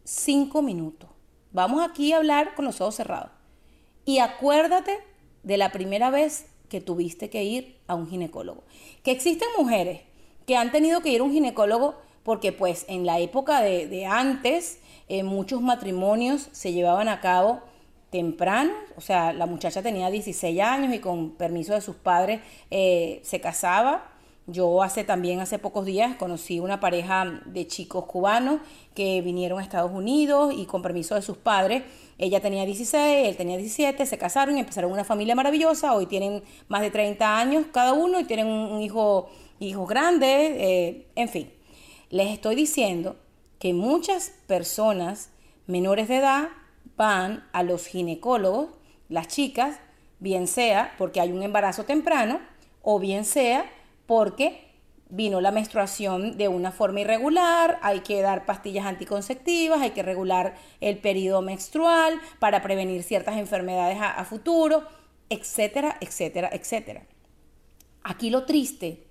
cinco 0.03 0.61
minutos, 0.61 1.09
vamos 1.53 1.81
aquí 1.81 2.11
a 2.11 2.17
hablar 2.17 2.55
con 2.55 2.65
los 2.65 2.81
ojos 2.81 2.95
cerrados. 2.95 3.31
Y 4.05 4.19
acuérdate 4.19 4.97
de 5.43 5.55
la 5.55 5.71
primera 5.71 6.09
vez 6.09 6.47
que 6.67 6.81
tuviste 6.81 7.29
que 7.29 7.45
ir 7.45 7.77
a 7.87 7.95
un 7.95 8.09
ginecólogo, 8.09 8.63
que 9.01 9.11
existen 9.11 9.47
mujeres 9.57 10.01
que 10.45 10.57
han 10.57 10.71
tenido 10.73 11.01
que 11.01 11.09
ir 11.09 11.21
a 11.21 11.23
un 11.23 11.31
ginecólogo 11.31 11.95
porque 12.23 12.51
pues 12.51 12.85
en 12.87 13.05
la 13.05 13.19
época 13.19 13.61
de, 13.61 14.05
antes 14.05 14.79
eh, 15.09 15.23
muchos 15.23 15.61
matrimonios 15.61 16.49
se 16.51 16.71
llevaban 16.71 17.09
a 17.09 17.21
cabo 17.21 17.61
temprano, 18.09 18.73
o 18.95 19.01
sea, 19.01 19.33
la 19.33 19.45
muchacha 19.45 19.81
tenía 19.81 20.09
16 20.09 20.61
años 20.61 20.93
y 20.93 20.99
con 20.99 21.31
permiso 21.31 21.73
de 21.73 21.81
sus 21.81 21.95
padres 21.95 22.41
eh, 22.69 23.19
se 23.23 23.41
casaba. 23.41 24.11
Yo 24.45 24.83
hace 24.83 25.05
también, 25.05 25.39
hace 25.39 25.57
pocos 25.57 25.85
días, 25.85 26.17
conocí 26.17 26.59
una 26.59 26.81
pareja 26.81 27.41
de 27.45 27.65
chicos 27.65 28.05
cubanos 28.05 28.59
que 28.93 29.21
vinieron 29.21 29.59
a 29.59 29.63
Estados 29.63 29.91
Unidos 29.91 30.53
y 30.55 30.65
con 30.65 30.81
permiso 30.81 31.15
de 31.15 31.21
sus 31.21 31.37
padres, 31.37 31.83
ella 32.17 32.41
tenía 32.41 32.65
16, 32.65 33.29
él 33.29 33.37
tenía 33.37 33.57
17, 33.57 34.05
se 34.05 34.17
casaron 34.17 34.57
y 34.57 34.59
empezaron 34.59 34.91
una 34.91 35.05
familia 35.05 35.33
maravillosa, 35.33 35.95
hoy 35.95 36.05
tienen 36.05 36.43
más 36.67 36.81
de 36.81 36.91
30 36.91 37.37
años 37.37 37.65
cada 37.71 37.93
uno 37.93 38.19
y 38.19 38.25
tienen 38.25 38.47
un, 38.47 38.81
hijo, 38.81 39.29
hijos 39.59 39.87
grandes, 39.87 40.29
eh, 40.29 41.07
en 41.15 41.29
fin. 41.29 41.49
Les 42.13 42.29
estoy 42.29 42.53
diciendo 42.53 43.15
que 43.57 43.73
muchas 43.73 44.33
personas 44.45 45.31
menores 45.65 46.07
de 46.07 46.17
edad 46.17 46.49
van 46.95 47.43
a 47.53 47.63
los 47.63 47.87
ginecólogos, 47.87 48.69
las 49.09 49.29
chicas, 49.29 49.79
bien 50.19 50.45
sea 50.45 50.93
porque 50.99 51.21
hay 51.21 51.31
un 51.31 51.41
embarazo 51.41 51.85
temprano 51.85 52.39
o 52.83 52.99
bien 52.99 53.25
sea 53.25 53.65
porque 54.05 54.63
vino 55.09 55.41
la 55.41 55.49
menstruación 55.49 56.37
de 56.37 56.49
una 56.49 56.71
forma 56.71 56.99
irregular, 56.99 57.79
hay 57.81 58.01
que 58.01 58.21
dar 58.21 58.45
pastillas 58.45 58.85
anticonceptivas, 58.85 59.81
hay 59.81 59.89
que 59.89 60.03
regular 60.03 60.53
el 60.81 60.99
periodo 60.99 61.41
menstrual 61.41 62.21
para 62.37 62.61
prevenir 62.61 63.01
ciertas 63.01 63.37
enfermedades 63.37 63.97
a, 63.99 64.11
a 64.11 64.23
futuro, 64.23 64.83
etcétera, 65.31 65.97
etcétera, 65.99 66.51
etcétera. 66.53 67.07
Aquí 68.03 68.29
lo 68.29 68.45
triste 68.45 69.03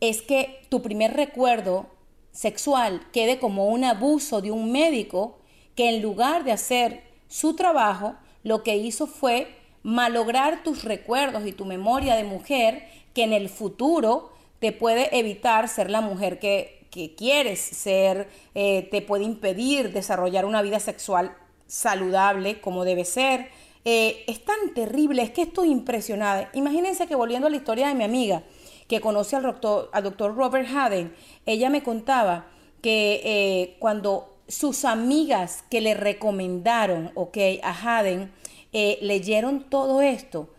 es 0.00 0.22
que 0.22 0.62
tu 0.70 0.80
primer 0.80 1.12
recuerdo 1.12 1.94
sexual 2.36 3.00
quede 3.12 3.38
como 3.38 3.68
un 3.68 3.82
abuso 3.82 4.42
de 4.42 4.50
un 4.50 4.70
médico 4.70 5.38
que 5.74 5.88
en 5.88 6.02
lugar 6.02 6.44
de 6.44 6.52
hacer 6.52 7.02
su 7.28 7.56
trabajo, 7.56 8.14
lo 8.42 8.62
que 8.62 8.76
hizo 8.76 9.06
fue 9.06 9.48
malograr 9.82 10.62
tus 10.62 10.84
recuerdos 10.84 11.46
y 11.46 11.52
tu 11.52 11.64
memoria 11.64 12.14
de 12.14 12.24
mujer 12.24 12.86
que 13.14 13.24
en 13.24 13.32
el 13.32 13.48
futuro 13.48 14.32
te 14.58 14.72
puede 14.72 15.18
evitar 15.18 15.68
ser 15.68 15.90
la 15.90 16.02
mujer 16.02 16.38
que, 16.38 16.74
quieres 17.16 17.60
ser, 17.60 18.26
eh, 18.54 18.88
te 18.90 19.02
puede 19.02 19.24
impedir 19.24 19.92
desarrollar 19.92 20.46
una 20.46 20.62
vida 20.62 20.80
sexual 20.80 21.36
saludable 21.66 22.60
como 22.62 22.84
debe 22.84 23.04
ser. 23.04 23.50
Eh, 23.84 24.24
es 24.26 24.42
tan 24.44 24.72
terrible, 24.74 25.22
es 25.22 25.30
que 25.30 25.42
estoy 25.42 25.70
impresionada. 25.70 26.50
Imagínense 26.54 27.06
que 27.06 27.14
volviendo 27.14 27.48
a 27.48 27.50
la 27.50 27.56
historia 27.56 27.88
de 27.88 27.94
mi 27.94 28.04
amiga, 28.04 28.42
que 28.88 29.00
conoce 29.00 29.36
al 29.36 29.42
doctor, 29.42 29.90
al 29.92 30.04
doctor 30.04 30.34
Robert 30.34 30.68
Haden, 30.68 31.14
ella 31.44 31.70
me 31.70 31.82
contaba 31.82 32.46
que 32.82 33.20
eh, 33.24 33.76
cuando 33.78 34.36
sus 34.48 34.84
amigas 34.84 35.64
que 35.70 35.80
le 35.80 35.94
recomendaron, 35.94 37.10
ok, 37.14 37.36
a 37.62 37.98
Haden, 37.98 38.30
eh, 38.72 38.98
leyeron 39.00 39.68
todo 39.68 40.02
esto, 40.02 40.50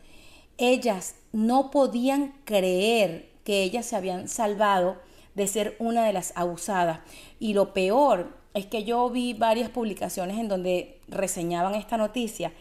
ellas 0.57 1.15
no 1.31 1.71
podían 1.71 2.33
creer 2.43 3.29
que 3.43 3.63
ellas 3.63 3.85
se 3.85 3.95
habían 3.95 4.27
salvado 4.27 4.97
de 5.35 5.47
ser 5.47 5.75
una 5.79 6.05
de 6.05 6.13
las 6.13 6.33
abusadas. 6.35 6.99
Y 7.39 7.53
lo 7.53 7.73
peor 7.73 8.35
es 8.53 8.65
que 8.65 8.83
yo 8.83 9.09
vi 9.09 9.33
varias 9.33 9.69
publicaciones 9.69 10.37
en 10.37 10.47
donde 10.47 10.99
reseñaban 11.07 11.75
esta 11.75 11.95
noticia. 11.95 12.51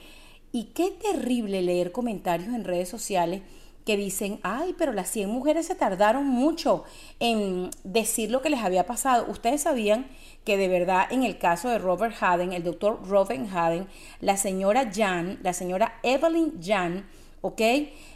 Y 0.52 0.64
qué 0.74 0.90
terrible 0.90 1.62
leer 1.62 1.90
comentarios 1.90 2.54
en 2.54 2.64
redes 2.64 2.88
sociales 2.88 3.42
que 3.86 3.96
dicen, 3.96 4.40
ay, 4.42 4.74
pero 4.76 4.92
las 4.92 5.08
100 5.10 5.30
mujeres 5.30 5.66
se 5.66 5.76
tardaron 5.76 6.26
mucho 6.26 6.82
en 7.20 7.70
decir 7.84 8.32
lo 8.32 8.42
que 8.42 8.50
les 8.50 8.60
había 8.60 8.84
pasado. 8.84 9.26
Ustedes 9.30 9.62
sabían 9.62 10.08
que 10.44 10.56
de 10.56 10.66
verdad 10.66 11.06
en 11.10 11.22
el 11.22 11.38
caso 11.38 11.68
de 11.68 11.78
Robert 11.78 12.16
Haden, 12.20 12.52
el 12.52 12.64
doctor 12.64 12.98
Robert 13.06 13.46
Haden, 13.54 13.86
la 14.20 14.36
señora 14.36 14.90
Jan, 14.92 15.38
la 15.44 15.52
señora 15.52 16.00
Evelyn 16.02 16.60
Jan, 16.60 17.06
¿ok? 17.42 17.60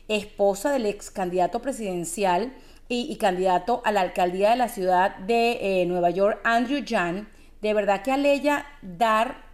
Esposa 0.08 0.72
del 0.72 0.86
ex 0.86 1.08
candidato 1.12 1.62
presidencial 1.62 2.52
y, 2.88 3.14
candidato 3.18 3.80
a 3.84 3.92
la 3.92 4.00
alcaldía 4.00 4.50
de 4.50 4.56
la 4.56 4.68
ciudad 4.68 5.16
de 5.18 5.82
eh, 5.82 5.86
Nueva 5.86 6.10
York, 6.10 6.40
Andrew 6.42 6.82
Jan, 6.84 7.28
de 7.62 7.74
verdad 7.74 8.02
que 8.02 8.10
al 8.10 8.26
ella 8.26 8.66
dar 8.82 9.44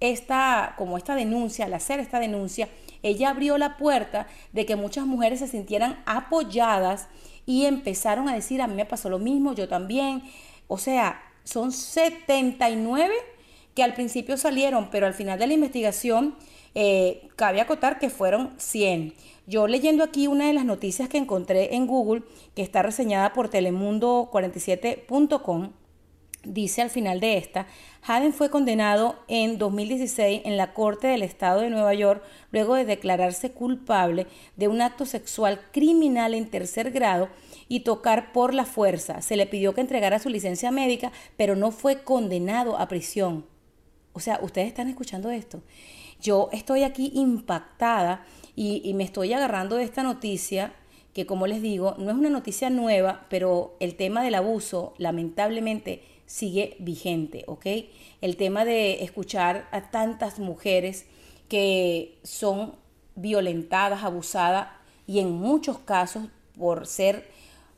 esta, 0.00 0.74
como 0.76 0.98
esta 0.98 1.14
denuncia, 1.14 1.64
al 1.64 1.72
hacer 1.72 2.00
esta 2.00 2.20
denuncia, 2.20 2.68
ella 3.04 3.30
abrió 3.30 3.58
la 3.58 3.76
puerta 3.76 4.26
de 4.52 4.66
que 4.66 4.76
muchas 4.76 5.06
mujeres 5.06 5.38
se 5.38 5.46
sintieran 5.46 6.02
apoyadas 6.06 7.06
y 7.46 7.66
empezaron 7.66 8.28
a 8.28 8.34
decir, 8.34 8.60
a 8.62 8.66
mí 8.66 8.74
me 8.74 8.86
pasó 8.86 9.10
lo 9.10 9.18
mismo, 9.18 9.54
yo 9.54 9.68
también. 9.68 10.22
O 10.66 10.78
sea, 10.78 11.22
son 11.44 11.70
79 11.70 13.14
que 13.74 13.82
al 13.82 13.92
principio 13.92 14.38
salieron, 14.38 14.88
pero 14.90 15.06
al 15.06 15.14
final 15.14 15.38
de 15.38 15.46
la 15.46 15.52
investigación 15.52 16.34
eh, 16.74 17.28
cabe 17.36 17.60
acotar 17.60 17.98
que 17.98 18.08
fueron 18.08 18.54
100. 18.56 19.12
Yo 19.46 19.66
leyendo 19.66 20.02
aquí 20.02 20.26
una 20.26 20.46
de 20.46 20.54
las 20.54 20.64
noticias 20.64 21.10
que 21.10 21.18
encontré 21.18 21.74
en 21.74 21.86
Google, 21.86 22.22
que 22.56 22.62
está 22.62 22.80
reseñada 22.82 23.34
por 23.34 23.50
telemundo47.com, 23.50 25.72
dice 26.44 26.82
al 26.82 26.90
final 26.90 27.20
de 27.20 27.36
esta, 27.36 27.66
Haden 28.02 28.32
fue 28.32 28.50
condenado 28.50 29.16
en 29.28 29.58
2016 29.58 30.42
en 30.44 30.56
la 30.56 30.74
Corte 30.74 31.06
del 31.06 31.22
Estado 31.22 31.60
de 31.60 31.70
Nueva 31.70 31.94
York 31.94 32.22
luego 32.52 32.74
de 32.74 32.84
declararse 32.84 33.52
culpable 33.52 34.26
de 34.56 34.68
un 34.68 34.82
acto 34.82 35.06
sexual 35.06 35.60
criminal 35.72 36.34
en 36.34 36.50
tercer 36.50 36.90
grado 36.90 37.28
y 37.68 37.80
tocar 37.80 38.32
por 38.32 38.52
la 38.52 38.66
fuerza. 38.66 39.22
Se 39.22 39.36
le 39.36 39.46
pidió 39.46 39.74
que 39.74 39.80
entregara 39.80 40.18
su 40.18 40.28
licencia 40.28 40.70
médica, 40.70 41.12
pero 41.36 41.56
no 41.56 41.70
fue 41.70 42.02
condenado 42.02 42.78
a 42.78 42.88
prisión. 42.88 43.46
O 44.12 44.20
sea, 44.20 44.38
ustedes 44.42 44.68
están 44.68 44.88
escuchando 44.88 45.30
esto. 45.30 45.62
Yo 46.20 46.48
estoy 46.52 46.82
aquí 46.82 47.10
impactada 47.14 48.24
y, 48.54 48.82
y 48.84 48.94
me 48.94 49.04
estoy 49.04 49.32
agarrando 49.32 49.76
de 49.76 49.84
esta 49.84 50.02
noticia 50.02 50.74
que 51.14 51.26
como 51.26 51.46
les 51.46 51.62
digo, 51.62 51.94
no 51.96 52.10
es 52.10 52.16
una 52.16 52.28
noticia 52.28 52.70
nueva, 52.70 53.26
pero 53.30 53.76
el 53.78 53.94
tema 53.94 54.22
del 54.22 54.34
abuso 54.34 54.94
lamentablemente 54.98 56.02
sigue 56.26 56.76
vigente, 56.78 57.44
¿ok? 57.46 57.66
El 58.20 58.36
tema 58.36 58.64
de 58.64 59.04
escuchar 59.04 59.68
a 59.72 59.90
tantas 59.90 60.38
mujeres 60.38 61.06
que 61.48 62.18
son 62.22 62.74
violentadas, 63.14 64.02
abusadas 64.02 64.68
y 65.06 65.20
en 65.20 65.32
muchos 65.32 65.78
casos 65.78 66.24
por 66.56 66.86
ser 66.86 67.28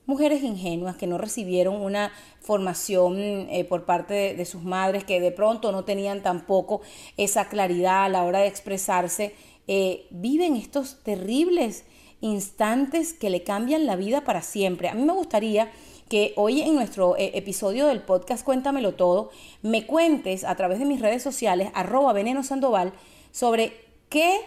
mujeres 0.06 0.42
ingenuas 0.42 0.96
que 0.96 1.06
no 1.06 1.18
recibieron 1.18 1.76
una 1.76 2.12
formación 2.40 3.18
eh, 3.18 3.66
por 3.68 3.84
parte 3.84 4.34
de, 4.34 4.44
sus 4.44 4.62
madres, 4.62 5.04
que 5.04 5.20
de 5.20 5.32
pronto 5.32 5.72
no 5.72 5.84
tenían 5.84 6.22
tampoco 6.22 6.80
esa 7.16 7.48
claridad 7.48 8.04
a 8.04 8.08
la 8.08 8.22
hora 8.22 8.38
de 8.38 8.46
expresarse, 8.46 9.34
eh, 9.66 10.06
viven 10.10 10.54
estos 10.54 11.02
terribles 11.02 11.84
instantes 12.20 13.12
que 13.12 13.30
le 13.30 13.42
cambian 13.42 13.84
la 13.84 13.96
vida 13.96 14.22
para 14.24 14.42
siempre. 14.42 14.88
A 14.88 14.94
mí 14.94 15.02
me 15.02 15.12
gustaría 15.12 15.70
que 16.08 16.32
hoy 16.36 16.60
en 16.60 16.74
nuestro 16.74 17.16
eh, 17.16 17.32
episodio 17.34 17.86
del 17.86 18.02
podcast 18.02 18.44
Cuéntamelo 18.44 18.94
Todo, 18.94 19.30
me 19.62 19.86
cuentes 19.86 20.44
a 20.44 20.54
través 20.54 20.78
de 20.78 20.84
mis 20.84 21.00
redes 21.00 21.22
sociales, 21.22 21.70
arroba 21.74 22.12
veneno 22.12 22.42
sandoval, 22.42 22.92
sobre 23.32 23.72
qué 24.08 24.38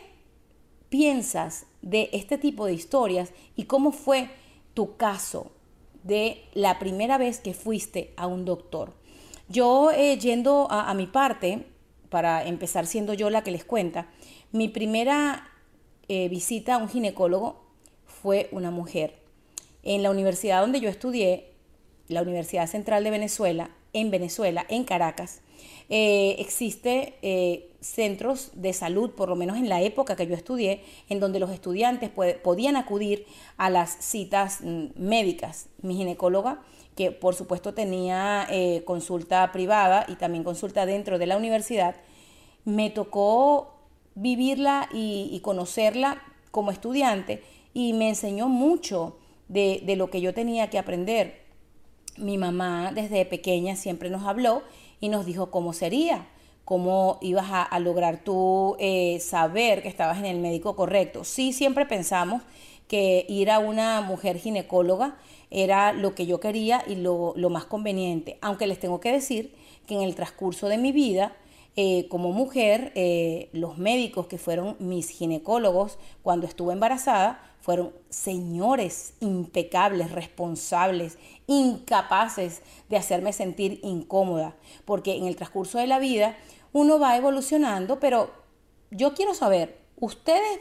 piensas 0.89 1.65
de 1.81 2.09
este 2.13 2.37
tipo 2.37 2.65
de 2.65 2.73
historias 2.73 3.31
y 3.55 3.65
cómo 3.65 3.91
fue 3.91 4.29
tu 4.73 4.95
caso 4.95 5.51
de 6.03 6.43
la 6.53 6.79
primera 6.79 7.17
vez 7.17 7.39
que 7.39 7.53
fuiste 7.53 8.13
a 8.15 8.27
un 8.27 8.45
doctor. 8.45 8.93
Yo 9.49 9.91
eh, 9.91 10.17
yendo 10.17 10.67
a, 10.69 10.93
mi 10.93 11.07
parte, 11.07 11.65
para 12.09 12.45
empezar 12.45 12.85
siendo 12.85 13.13
yo 13.13 13.29
la 13.29 13.43
que 13.43 13.51
les 13.51 13.65
cuenta, 13.65 14.07
mi 14.51 14.69
primera 14.69 15.49
eh, 16.07 16.29
visita 16.29 16.75
a 16.75 16.77
un 16.77 16.87
ginecólogo 16.87 17.61
fue 18.05 18.47
una 18.51 18.71
mujer. 18.71 19.19
En 19.83 20.03
la 20.03 20.11
universidad 20.11 20.61
donde 20.61 20.79
yo 20.79 20.89
estudié, 20.89 21.48
la 22.09 22.21
Universidad 22.21 22.67
Central 22.67 23.03
de 23.03 23.11
Venezuela, 23.11 23.69
en 23.93 24.11
Venezuela, 24.11 24.65
en 24.69 24.83
Caracas, 24.83 25.41
eh, 25.89 26.35
existe 26.37 27.15
eh, 27.21 27.71
centros 27.81 28.51
de 28.53 28.73
salud, 28.73 29.11
por 29.11 29.29
lo 29.29 29.35
menos 29.35 29.57
en 29.57 29.69
la 29.69 29.81
época 29.81 30.15
que 30.15 30.27
yo 30.27 30.35
estudié, 30.35 30.83
en 31.09 31.19
donde 31.19 31.39
los 31.39 31.49
estudiantes 31.49 32.09
podían 32.09 32.75
acudir 32.75 33.25
a 33.57 33.69
las 33.69 33.97
citas 33.99 34.59
mm, 34.61 34.87
médicas. 34.95 35.67
Mi 35.81 35.95
ginecóloga, 35.95 36.61
que 36.95 37.11
por 37.11 37.33
supuesto 37.33 37.73
tenía 37.73 38.45
eh, 38.51 38.83
consulta 38.85 39.51
privada 39.51 40.05
y 40.07 40.15
también 40.15 40.43
consulta 40.43 40.85
dentro 40.85 41.17
de 41.17 41.25
la 41.25 41.37
universidad, 41.37 41.95
me 42.65 42.89
tocó 42.89 43.73
vivirla 44.15 44.89
y, 44.93 45.39
conocerla 45.43 46.21
como 46.51 46.71
estudiante 46.71 47.41
y 47.73 47.93
me 47.93 48.09
enseñó 48.09 48.49
mucho 48.49 49.17
de, 49.47 49.81
de 49.85 49.95
lo 49.95 50.09
que 50.09 50.21
yo 50.21 50.33
tenía 50.33 50.69
que 50.69 50.77
aprender. 50.77 51.48
Mi 52.19 52.37
mamá 52.37 52.91
desde 52.93 53.25
pequeña 53.25 53.75
siempre 53.75 54.09
nos 54.09 54.25
habló 54.25 54.61
y 54.99 55.09
nos 55.09 55.25
dijo 55.25 55.49
cómo 55.51 55.73
sería, 55.73 56.27
cómo 56.65 57.17
ibas 57.21 57.47
a, 57.49 57.79
lograr 57.79 58.23
tú 58.23 58.75
eh, 58.79 59.19
saber 59.21 59.81
que 59.81 59.87
estabas 59.87 60.19
en 60.19 60.25
el 60.25 60.39
médico 60.39 60.75
correcto. 60.75 61.23
Sí, 61.23 61.53
siempre 61.53 61.85
pensamos 61.85 62.43
que 62.87 63.25
ir 63.29 63.49
a 63.51 63.59
una 63.59 64.01
mujer 64.01 64.37
ginecóloga 64.37 65.15
era 65.51 65.93
lo 65.93 66.13
que 66.15 66.25
yo 66.25 66.39
quería 66.39 66.83
y 66.85 66.95
lo, 66.95 67.33
más 67.49 67.65
conveniente, 67.65 68.37
aunque 68.41 68.67
les 68.67 68.79
tengo 68.79 68.99
que 68.99 69.11
decir 69.11 69.55
que 69.87 69.95
en 69.95 70.01
el 70.01 70.15
transcurso 70.15 70.67
de 70.67 70.77
mi 70.77 70.91
vida, 70.91 71.35
eh, 71.75 72.07
como 72.09 72.31
mujer, 72.31 72.91
eh, 72.95 73.49
los 73.53 73.77
médicos 73.77 74.27
que 74.27 74.37
fueron 74.37 74.75
mis 74.79 75.09
ginecólogos 75.09 75.97
cuando 76.21 76.45
estuve 76.45 76.73
embarazada 76.73 77.48
fueron 77.61 77.93
señores 78.09 79.13
impecables, 79.19 80.11
responsables, 80.11 81.17
incapaces 81.47 82.61
de 82.89 82.97
hacerme 82.97 83.33
sentir 83.33 83.79
incómoda, 83.83 84.55
porque 84.85 85.15
en 85.15 85.25
el 85.25 85.35
transcurso 85.35 85.77
de 85.77 85.87
la 85.87 85.99
vida 85.99 86.37
uno 86.71 86.99
va 86.99 87.17
evolucionando, 87.17 87.99
pero 87.99 88.31
yo 88.91 89.13
quiero 89.13 89.33
saber, 89.33 89.79
¿ustedes 89.99 90.59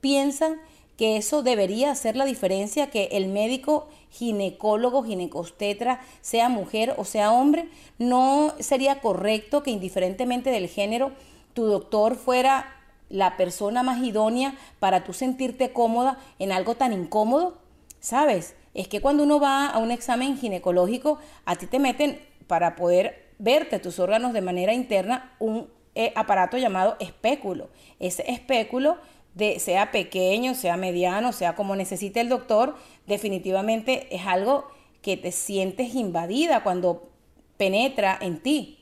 piensan 0.00 0.60
que 0.96 1.16
eso 1.16 1.42
debería 1.42 1.90
hacer 1.90 2.16
la 2.16 2.26
diferencia, 2.26 2.90
que 2.90 3.04
el 3.12 3.28
médico 3.28 3.88
ginecólogo, 4.10 5.02
ginecostetra, 5.02 6.00
sea 6.20 6.48
mujer 6.48 6.94
o 6.98 7.04
sea 7.04 7.32
hombre? 7.32 7.68
¿No 7.98 8.52
sería 8.58 9.00
correcto 9.00 9.62
que 9.62 9.70
indiferentemente 9.70 10.50
del 10.50 10.68
género, 10.68 11.12
tu 11.54 11.64
doctor 11.64 12.16
fuera 12.16 12.79
la 13.10 13.36
persona 13.36 13.82
más 13.82 14.02
idónea 14.02 14.54
para 14.78 15.04
tú 15.04 15.12
sentirte 15.12 15.72
cómoda 15.72 16.18
en 16.38 16.52
algo 16.52 16.76
tan 16.76 16.92
incómodo? 16.92 17.58
¿Sabes? 18.00 18.54
Es 18.72 18.88
que 18.88 19.02
cuando 19.02 19.24
uno 19.24 19.38
va 19.38 19.66
a 19.66 19.78
un 19.78 19.90
examen 19.90 20.38
ginecológico, 20.38 21.18
a 21.44 21.56
ti 21.56 21.66
te 21.66 21.78
meten 21.78 22.20
para 22.46 22.76
poder 22.76 23.34
verte 23.38 23.78
tus 23.78 23.98
órganos 23.98 24.32
de 24.32 24.40
manera 24.40 24.72
interna 24.72 25.34
un 25.38 25.68
eh, 25.94 26.12
aparato 26.14 26.56
llamado 26.56 26.96
espéculo. 27.00 27.68
Ese 27.98 28.30
espéculo, 28.30 28.98
de, 29.34 29.58
sea 29.58 29.90
pequeño, 29.90 30.54
sea 30.54 30.76
mediano, 30.76 31.32
sea 31.32 31.54
como 31.56 31.76
necesite 31.76 32.20
el 32.20 32.28
doctor, 32.28 32.76
definitivamente 33.06 34.14
es 34.14 34.26
algo 34.26 34.68
que 35.02 35.16
te 35.16 35.32
sientes 35.32 35.94
invadida 35.94 36.62
cuando 36.62 37.10
penetra 37.56 38.18
en 38.20 38.40
ti. 38.40 38.79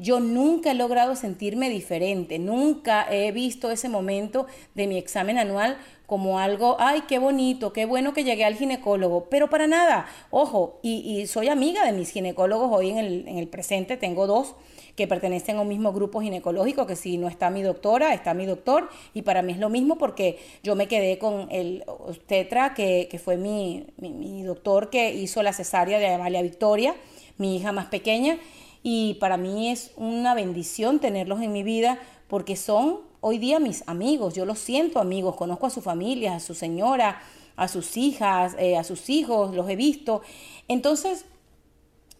Yo 0.00 0.18
nunca 0.18 0.70
he 0.70 0.74
logrado 0.74 1.14
sentirme 1.14 1.68
diferente, 1.68 2.38
nunca 2.38 3.06
he 3.10 3.32
visto 3.32 3.70
ese 3.70 3.90
momento 3.90 4.46
de 4.74 4.86
mi 4.86 4.96
examen 4.96 5.36
anual 5.36 5.76
como 6.06 6.38
algo, 6.38 6.76
ay, 6.80 7.02
qué 7.06 7.18
bonito, 7.18 7.74
qué 7.74 7.84
bueno 7.84 8.14
que 8.14 8.24
llegué 8.24 8.46
al 8.46 8.54
ginecólogo, 8.54 9.26
pero 9.28 9.50
para 9.50 9.66
nada, 9.66 10.06
ojo, 10.30 10.80
y, 10.82 11.26
soy 11.26 11.48
amiga 11.48 11.84
de 11.84 11.92
mis 11.92 12.12
ginecólogos 12.12 12.70
hoy 12.72 12.88
en 12.88 12.96
el, 12.96 13.28
en 13.28 13.36
el 13.36 13.46
presente, 13.46 13.98
tengo 13.98 14.26
dos 14.26 14.54
que 14.96 15.06
pertenecen 15.06 15.58
a 15.58 15.60
un 15.60 15.68
mismo 15.68 15.92
grupo 15.92 16.22
ginecológico, 16.22 16.86
que 16.86 16.96
si 16.96 17.18
no 17.18 17.28
está 17.28 17.50
mi 17.50 17.60
doctora, 17.60 18.14
está 18.14 18.32
mi 18.32 18.46
doctor, 18.46 18.88
y 19.12 19.20
para 19.20 19.42
mí 19.42 19.52
es 19.52 19.58
lo 19.58 19.68
mismo 19.68 19.98
porque 19.98 20.38
yo 20.62 20.76
me 20.76 20.88
quedé 20.88 21.18
con 21.18 21.46
el 21.50 21.84
obstetra, 21.86 22.72
que, 22.72 23.06
que 23.10 23.18
fue 23.18 23.36
mi, 23.36 23.86
mi, 23.98 24.10
mi 24.14 24.42
doctor 24.44 24.88
que 24.88 25.12
hizo 25.12 25.42
la 25.42 25.52
cesárea 25.52 25.98
de 25.98 26.08
Amalia 26.08 26.40
Victoria, 26.40 26.94
mi 27.36 27.56
hija 27.56 27.72
más 27.72 27.86
pequeña, 27.86 28.38
y 28.82 29.14
para 29.14 29.36
mí 29.36 29.70
es 29.70 29.92
una 29.96 30.34
bendición 30.34 30.98
tenerlos 30.98 31.42
en 31.42 31.52
mi 31.52 31.62
vida 31.62 31.98
porque 32.28 32.56
son 32.56 33.00
hoy 33.20 33.38
día 33.38 33.58
mis 33.60 33.86
amigos, 33.86 34.34
yo 34.34 34.44
los 34.44 34.58
siento 34.58 35.00
amigos, 35.00 35.36
conozco 35.36 35.66
a 35.66 35.70
su 35.70 35.80
familia, 35.80 36.36
a 36.36 36.40
su 36.40 36.54
señora, 36.54 37.20
a 37.56 37.68
sus 37.68 37.96
hijas, 37.96 38.56
eh, 38.58 38.76
a 38.76 38.84
sus 38.84 39.10
hijos, 39.10 39.54
los 39.54 39.68
he 39.68 39.76
visto. 39.76 40.22
Entonces, 40.68 41.26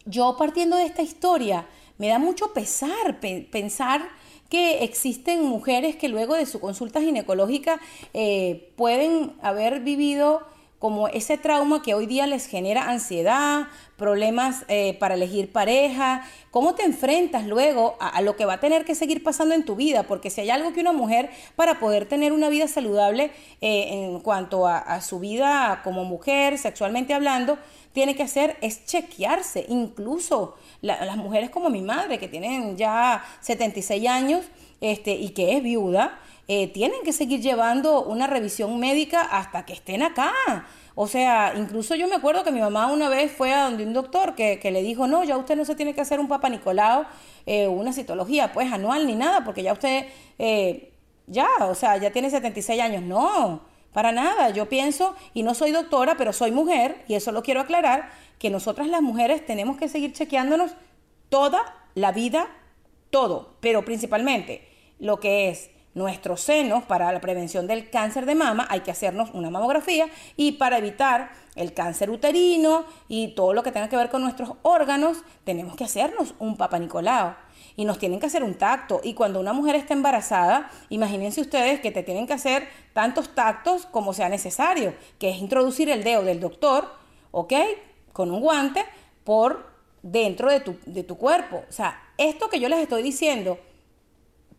yo 0.05 0.37
partiendo 0.37 0.77
de 0.77 0.85
esta 0.85 1.03
historia, 1.03 1.67
me 1.97 2.09
da 2.09 2.19
mucho 2.19 2.53
pesar 2.53 3.21
pensar 3.21 4.09
que 4.51 4.85
existen 4.85 5.45
mujeres 5.45 5.97
que 5.97 6.09
luego 6.09 6.35
de 6.35 6.45
su 6.45 6.61
consulta 6.61 7.01
ginecológica 7.01 7.81
eh, 8.13 8.73
pueden 8.77 9.33
haber 9.43 9.81
vivido 9.81 10.43
como 10.81 11.09
ese 11.09 11.37
trauma 11.37 11.83
que 11.83 11.93
hoy 11.93 12.07
día 12.07 12.27
les 12.27 12.47
genera 12.47 12.89
ansiedad, 12.89 13.69
problemas 13.99 14.65
eh, 14.67 14.97
para 14.99 15.15
elegir 15.15 15.53
pareja, 15.53 16.25
cómo 16.51 16.75
te 16.75 16.85
enfrentas 16.85 17.47
luego 17.47 17.99
a, 18.01 18.23
lo 18.23 18.35
que 18.35 18.47
va 18.47 18.55
a 18.55 18.61
tener 18.61 18.87
que 18.87 18.95
seguir 18.95 19.23
pasando 19.23 19.55
en 19.55 19.67
tu 19.67 19.77
vida, 19.77 20.05
porque 20.05 20.31
si 20.31 20.41
hay 20.41 20.49
algo 20.49 20.73
que 20.73 20.81
una 20.81 20.93
mujer 20.93 21.29
para 21.55 21.79
poder 21.79 22.07
tener 22.07 22.33
una 22.33 22.49
vida 22.49 22.67
saludable 22.67 23.31
eh, 23.61 23.89
en 23.91 24.21
cuanto 24.21 24.67
a, 24.67 25.03
su 25.03 25.21
vida 25.21 25.83
como 25.85 26.05
mujer, 26.05 26.57
sexualmente 26.57 27.13
hablando, 27.13 27.59
tiene 27.93 28.17
que 28.17 28.23
hacer 28.23 28.57
es 28.63 28.87
chequearse, 28.87 29.67
incluso 29.69 30.55
las 30.81 31.17
mujeres 31.19 31.51
como 31.51 31.69
mi 31.69 31.83
madre, 31.83 32.19
que 32.19 32.29
tienen 32.29 32.79
ya 32.79 33.23
76 33.43 34.09
años 34.09 34.47
este, 34.81 35.13
y 35.13 35.29
que 35.31 35.59
es 35.59 35.63
viuda, 35.63 36.19
eh, 36.53 36.67
tienen 36.67 37.05
que 37.05 37.13
seguir 37.13 37.41
llevando 37.41 38.03
una 38.03 38.27
revisión 38.27 38.81
médica 38.81 39.21
hasta 39.21 39.65
que 39.65 39.73
estén 39.73 40.03
acá. 40.03 40.33
O 40.97 41.07
sea, 41.07 41.55
incluso 41.57 41.95
yo 41.95 42.09
me 42.09 42.17
acuerdo 42.17 42.43
que 42.43 42.51
mi 42.51 42.59
mamá 42.59 42.89
una 42.89 43.09
vez 43.09 43.31
fue 43.31 43.53
a 43.55 43.67
donde 43.67 43.85
un 43.85 43.93
doctor 43.93 44.35
que, 44.35 44.59
le 44.65 44.83
dijo, 44.83 45.07
no, 45.07 45.23
ya 45.23 45.37
usted 45.37 45.55
no 45.55 45.65
se 45.65 45.77
tiene 45.77 45.95
que 45.95 46.01
hacer 46.01 46.19
un 46.19 46.27
Papa 46.27 46.49
Nicolau, 46.49 47.05
eh, 47.47 47.69
una 47.69 47.93
citología 47.93 48.53
pues 48.53 48.73
anual 48.73 49.07
ni 49.07 49.15
nada, 49.15 49.45
porque 49.45 49.63
ya 49.63 49.73
usted, 49.73 50.07
eh, 50.41 50.93
ya, 51.29 51.47
o 51.61 51.77
sea, 51.77 51.99
ya 51.99 52.11
tiene 52.11 52.31
76 52.31 52.81
años. 52.81 53.05
No, 53.05 53.63
para 53.93 54.11
nada. 54.11 54.51
Yo 54.51 54.69
pienso, 54.69 55.15
y 55.33 55.45
no 55.45 55.55
soy 55.55 55.71
doctora, 55.71 56.17
pero 56.17 56.33
soy 56.33 56.51
mujer, 56.51 57.05
y 57.07 57.15
eso 57.15 57.31
lo 57.31 57.45
quiero 57.45 57.61
aclarar, 57.61 58.11
que 58.41 58.51
nosotras 58.51 58.89
las 58.89 59.03
mujeres 59.03 59.47
tenemos 59.47 59.77
que 59.77 59.89
seguir 59.89 60.15
chequeándonos 60.15 60.73
toda 61.29 61.61
la 61.95 62.11
vida, 62.11 62.49
todo, 63.11 63.55
pero 63.61 63.85
principalmente 63.85 64.67
lo 64.99 65.21
que 65.21 65.51
es 65.51 65.71
nuestros 65.95 66.41
senos 66.41 66.85
para 66.85 67.13
la 67.13 67.21
prevención 67.21 67.67
del 67.67 67.91
cáncer 67.91 68.27
de 68.27 68.35
mama, 68.35 68.67
hay 68.71 68.81
que 68.81 68.91
hacernos 68.91 69.31
una 69.33 69.51
mamografía 69.51 70.07
y 70.37 70.53
para 70.53 70.79
evitar 70.79 71.31
el 71.57 71.75
cáncer 71.75 72.11
uterino 72.11 72.85
y 73.09 73.29
todo 73.35 73.53
lo 73.53 73.63
que 73.63 73.73
tenga 73.73 73.89
que 73.89 73.97
ver 73.97 74.09
con 74.09 74.23
nuestros 74.23 74.53
órganos, 74.63 75.19
tenemos 75.45 75.75
que 75.77 75.85
hacernos 75.85 76.35
un 76.39 76.57
Papa 76.57 76.79
Nicolau 76.79 77.35
y 77.77 77.85
nos 77.85 77.99
tienen 77.99 78.21
que 78.21 78.27
hacer 78.27 78.45
un 78.45 78.55
tacto. 78.55 79.01
Y 79.03 79.15
cuando 79.15 79.41
una 79.41 79.53
mujer 79.53 79.75
está 79.75 79.95
embarazada, 79.95 80.71
imagínense 80.91 81.41
ustedes 81.41 81.81
que 81.81 81.91
te 81.91 82.03
tienen 82.03 82.27
que 82.27 82.35
hacer 82.35 82.69
tantos 82.93 83.35
tactos 83.35 83.87
como 83.87 84.13
sea 84.13 84.29
necesario, 84.29 84.95
que 85.19 85.31
es 85.31 85.39
introducir 85.39 85.91
el 85.91 86.05
dedo 86.05 86.23
del 86.23 86.41
doctor, 86.41 86.89
¿ok? 87.33 87.55
Con 88.13 88.31
un 88.31 88.41
guante 88.41 88.85
por 89.25 89.71
dentro 90.03 90.51
de 90.51 90.61
tu, 90.61 90.77
de 90.87 91.03
tu 91.03 91.17
cuerpo. 91.17 91.65
O 91.69 91.73
sea, 91.73 92.01
esto 92.17 92.49
que 92.49 92.61
yo 92.61 92.69
les 92.69 92.81
estoy 92.81 93.03
diciendo 93.03 93.59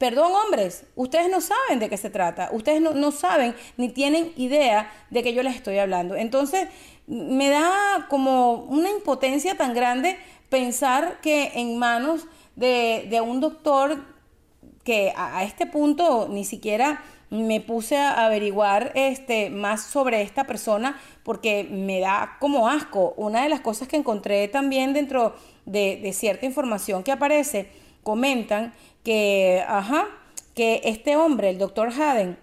Perdón, 0.01 0.31
hombres, 0.33 0.87
ustedes 0.95 1.29
no 1.29 1.41
saben 1.41 1.77
de 1.77 1.87
qué 1.87 1.95
se 1.95 2.09
trata, 2.09 2.49
ustedes 2.53 2.81
no, 2.81 3.11
saben 3.11 3.53
ni 3.77 3.87
tienen 3.87 4.33
idea 4.35 4.91
de 5.11 5.21
que 5.21 5.35
yo 5.35 5.43
les 5.43 5.55
estoy 5.55 5.77
hablando. 5.77 6.15
Entonces, 6.15 6.69
me 7.05 7.49
da 7.49 8.07
como 8.09 8.53
una 8.53 8.89
impotencia 8.89 9.55
tan 9.57 9.75
grande 9.75 10.17
pensar 10.49 11.21
que 11.21 11.51
en 11.53 11.77
manos 11.77 12.25
de, 12.55 13.21
un 13.23 13.41
doctor 13.41 14.03
que 14.83 15.13
a, 15.15 15.43
este 15.43 15.67
punto 15.67 16.27
ni 16.31 16.45
siquiera 16.45 17.03
me 17.29 17.61
puse 17.61 17.95
a 17.95 18.25
averiguar 18.25 18.93
este, 18.95 19.51
más 19.51 19.83
sobre 19.83 20.23
esta 20.23 20.45
persona 20.45 20.99
porque 21.21 21.63
me 21.69 21.99
da 21.99 22.37
como 22.39 22.67
asco. 22.67 23.13
Una 23.17 23.43
de 23.43 23.49
las 23.49 23.61
cosas 23.61 23.87
que 23.87 23.97
encontré 23.97 24.47
también 24.47 24.93
dentro 24.93 25.35
de, 25.67 25.99
de 26.01 26.11
cierta 26.11 26.47
información 26.47 27.03
que 27.03 27.11
aparece, 27.11 27.69
comentan 28.01 28.73
que, 29.03 29.63
ajá, 29.67 30.07
que 30.55 30.81
este 30.83 31.15
hombre, 31.15 31.49
el 31.49 31.57
doctor 31.57 31.89
Haden, 31.89 32.37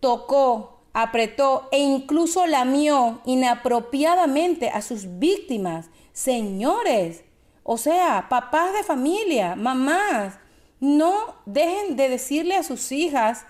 tocó 0.00 0.78
apretó 0.92 1.68
e 1.70 1.78
incluso 1.78 2.46
lamió 2.46 3.20
inapropiadamente 3.24 4.68
a 4.70 4.82
sus 4.82 5.18
víctimas. 5.18 5.90
Señores, 6.12 7.24
o 7.62 7.76
sea, 7.76 8.26
papás 8.28 8.72
de 8.72 8.82
familia, 8.82 9.54
mamás, 9.54 10.38
no 10.80 11.36
dejen 11.46 11.96
de 11.96 12.08
decirle 12.08 12.56
a 12.56 12.62
sus 12.62 12.92
hijas 12.92 13.44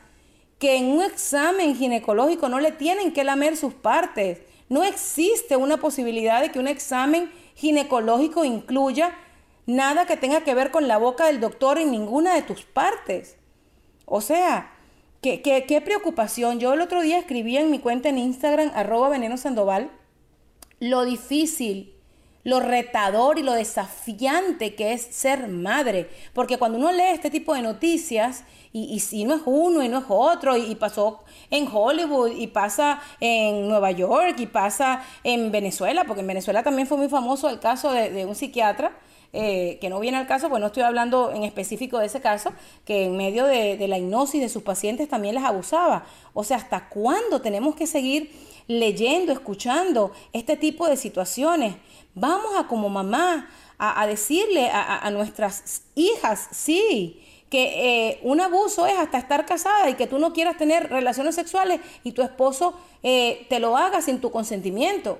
que 0.58 0.76
en 0.76 0.86
un 0.86 1.02
examen 1.02 1.76
ginecológico 1.76 2.48
no 2.48 2.58
le 2.58 2.72
tienen 2.72 3.12
que 3.12 3.24
lamer 3.24 3.56
sus 3.56 3.74
partes. 3.74 4.40
No 4.68 4.82
existe 4.82 5.56
una 5.56 5.76
posibilidad 5.76 6.42
de 6.42 6.50
que 6.50 6.58
un 6.58 6.68
examen 6.68 7.30
ginecológico 7.54 8.44
incluya 8.44 9.16
nada 9.68 10.06
que 10.06 10.16
tenga 10.16 10.40
que 10.40 10.54
ver 10.54 10.72
con 10.72 10.88
la 10.88 10.98
boca 10.98 11.26
del 11.26 11.38
doctor 11.38 11.78
en 11.78 11.92
ninguna 11.92 12.34
de 12.34 12.42
tus 12.42 12.62
partes. 12.64 13.36
O 14.06 14.20
sea, 14.20 14.72
qué, 15.22 15.82
preocupación. 15.84 16.58
Yo 16.58 16.72
el 16.72 16.80
otro 16.80 17.02
día 17.02 17.18
escribí 17.18 17.56
en 17.56 17.70
mi 17.70 17.78
cuenta 17.78 18.08
en 18.08 18.18
Instagram, 18.18 18.72
arroba 18.74 19.10
veneno 19.10 19.36
sandoval, 19.36 19.92
lo 20.80 21.04
difícil 21.04 21.94
lo 22.44 22.60
retador 22.60 23.38
y 23.38 23.42
lo 23.42 23.52
desafiante 23.52 24.74
que 24.74 24.94
es 24.94 25.02
ser 25.02 25.48
madre. 25.48 26.08
Porque 26.32 26.56
cuando 26.56 26.78
uno 26.78 26.92
lee 26.92 27.12
este 27.12 27.30
tipo 27.30 27.54
de 27.54 27.60
noticias, 27.60 28.44
y, 28.72 29.00
si 29.00 29.24
no 29.24 29.34
es 29.34 29.42
uno 29.44 29.82
y 29.82 29.88
no 29.88 29.98
es 29.98 30.04
otro, 30.08 30.56
y, 30.56 30.74
pasó 30.76 31.24
en 31.50 31.68
Hollywood, 31.70 32.30
y 32.30 32.46
pasa 32.46 33.00
en 33.20 33.68
Nueva 33.68 33.90
York, 33.90 34.36
y 34.38 34.46
pasa 34.46 35.04
en 35.24 35.50
Venezuela, 35.50 36.04
porque 36.04 36.20
en 36.20 36.26
Venezuela 36.26 36.62
también 36.62 36.86
fue 36.86 36.96
muy 36.96 37.08
famoso 37.08 37.48
el 37.50 37.60
caso 37.60 37.92
de, 37.92 38.24
un 38.24 38.34
psiquiatra. 38.34 38.92
Eh, 39.34 39.76
que 39.82 39.90
no 39.90 40.00
viene 40.00 40.16
al 40.16 40.26
caso, 40.26 40.48
pues 40.48 40.58
no 40.58 40.68
estoy 40.68 40.84
hablando 40.84 41.32
en 41.32 41.44
específico 41.44 41.98
de 41.98 42.06
ese 42.06 42.22
caso, 42.22 42.50
que 42.86 43.04
en 43.04 43.16
medio 43.16 43.44
de, 43.44 43.86
la 43.86 43.98
hipnosis 43.98 44.40
de 44.40 44.48
sus 44.48 44.62
pacientes 44.62 45.06
también 45.08 45.34
les 45.34 45.44
abusaba. 45.44 46.06
O 46.32 46.44
sea, 46.44 46.56
¿hasta 46.56 46.88
cuándo 46.88 47.42
tenemos 47.42 47.74
que 47.74 47.86
seguir 47.86 48.32
leyendo, 48.68 49.32
escuchando 49.32 50.12
este 50.32 50.56
tipo 50.56 50.88
de 50.88 50.96
situaciones? 50.96 51.76
Vamos 52.14 52.52
a 52.58 52.68
como 52.68 52.88
mamá 52.88 53.50
a, 53.78 54.06
decirle 54.06 54.70
a, 54.72 55.08
nuestras 55.10 55.82
hijas, 55.94 56.48
sí, 56.50 57.22
que 57.50 58.08
eh, 58.08 58.20
un 58.22 58.40
abuso 58.40 58.86
es 58.86 58.98
hasta 58.98 59.18
estar 59.18 59.44
casada 59.46 59.88
y 59.90 59.94
que 59.94 60.06
tú 60.06 60.18
no 60.18 60.32
quieras 60.32 60.56
tener 60.56 60.90
relaciones 60.90 61.34
sexuales 61.34 61.80
y 62.02 62.12
tu 62.12 62.22
esposo 62.22 62.74
eh, 63.02 63.46
te 63.48 63.60
lo 63.60 63.76
haga 63.76 64.00
sin 64.00 64.20
tu 64.20 64.30
consentimiento. 64.30 65.18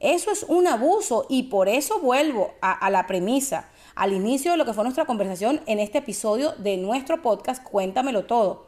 Eso 0.00 0.30
es 0.30 0.44
un 0.44 0.68
abuso 0.68 1.26
y 1.28 1.44
por 1.44 1.68
eso 1.68 1.98
vuelvo 1.98 2.52
a, 2.60 2.88
la 2.88 3.08
premisa, 3.08 3.68
al 3.96 4.12
inicio 4.12 4.52
de 4.52 4.56
lo 4.56 4.64
que 4.64 4.72
fue 4.72 4.84
nuestra 4.84 5.06
conversación 5.06 5.60
en 5.66 5.80
este 5.80 5.98
episodio 5.98 6.52
de 6.58 6.76
nuestro 6.76 7.20
podcast 7.20 7.64
Cuéntamelo 7.64 8.24
todo. 8.24 8.66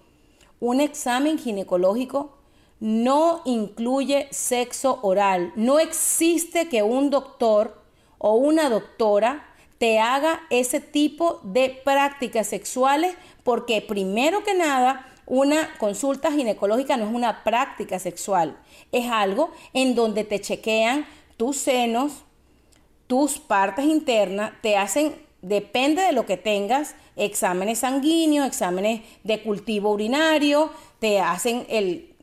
Un 0.59 0.81
examen 0.81 1.39
ginecológico 1.39 2.33
no 2.81 3.43
incluye 3.45 4.27
sexo 4.33 4.99
oral. 5.03 5.53
No 5.55 5.79
existe 5.79 6.69
que 6.69 6.83
un 6.83 7.11
doctor 7.11 7.81
o 8.19 8.35
una 8.35 8.69
doctora 8.69 9.47
te 9.79 10.01
haga 10.01 10.41
ese 10.51 10.81
tipo 10.81 11.41
de 11.45 11.81
prácticas 11.85 12.49
sexuales 12.49 13.15
porque 13.45 13.81
primero 13.81 14.43
que 14.43 14.55
nada 14.55 15.07
una 15.27 15.79
consulta 15.79 16.33
ginecológica 16.33 16.97
no 16.97 17.07
es 17.07 17.15
una 17.15 17.45
práctica 17.45 18.01
sexual, 18.01 18.59
es 18.91 19.09
algo 19.09 19.53
en 19.73 19.95
donde 19.95 20.25
te 20.25 20.41
chequean 20.41 21.07
tus 21.41 21.57
senos, 21.57 22.13
tus 23.07 23.39
partes 23.39 23.87
internas, 23.87 24.53
te 24.61 24.77
hacen, 24.77 25.15
depende 25.41 26.03
de 26.03 26.13
lo 26.13 26.27
que 26.27 26.37
tengas, 26.37 26.95
exámenes 27.17 27.79
sanguíneos, 27.79 28.47
exámenes 28.47 29.01
de 29.25 29.43
cultivo 29.43 29.91
urinario, 29.91 30.71
te 30.99 31.19
hacen 31.19 31.65
el 31.71 32.15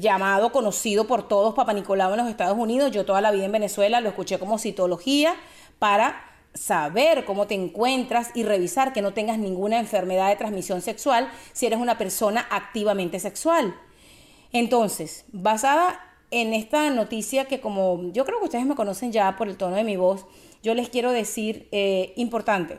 llamado 0.00 0.50
conocido 0.50 1.06
por 1.06 1.28
todos 1.28 1.54
Papa 1.54 1.74
Nicolau 1.74 2.10
en 2.10 2.18
los 2.18 2.28
Estados 2.28 2.58
Unidos. 2.58 2.90
Yo 2.90 3.06
toda 3.06 3.20
la 3.20 3.30
vida 3.30 3.44
en 3.44 3.52
Venezuela 3.52 4.00
lo 4.00 4.08
escuché 4.08 4.40
como 4.40 4.58
citología 4.58 5.36
para 5.78 6.24
saber 6.52 7.24
cómo 7.24 7.46
te 7.46 7.54
encuentras 7.54 8.32
y 8.34 8.42
revisar 8.42 8.92
que 8.92 9.00
no 9.00 9.12
tengas 9.14 9.38
ninguna 9.38 9.78
enfermedad 9.78 10.28
de 10.28 10.34
transmisión 10.34 10.82
sexual 10.82 11.30
si 11.52 11.66
eres 11.66 11.78
una 11.78 11.98
persona 11.98 12.44
activamente 12.50 13.20
sexual. 13.20 13.76
Entonces, 14.50 15.24
basada 15.30 16.05
en 16.30 16.52
esta 16.52 16.90
noticia 16.90 17.46
que 17.46 17.60
como 17.60 18.10
yo 18.12 18.24
creo 18.24 18.38
que 18.38 18.46
ustedes 18.46 18.66
me 18.66 18.74
conocen 18.74 19.12
ya 19.12 19.36
por 19.36 19.48
el 19.48 19.56
tono 19.56 19.76
de 19.76 19.84
mi 19.84 19.96
voz, 19.96 20.26
yo 20.62 20.74
les 20.74 20.88
quiero 20.88 21.12
decir 21.12 21.68
eh, 21.72 22.12
importante. 22.16 22.78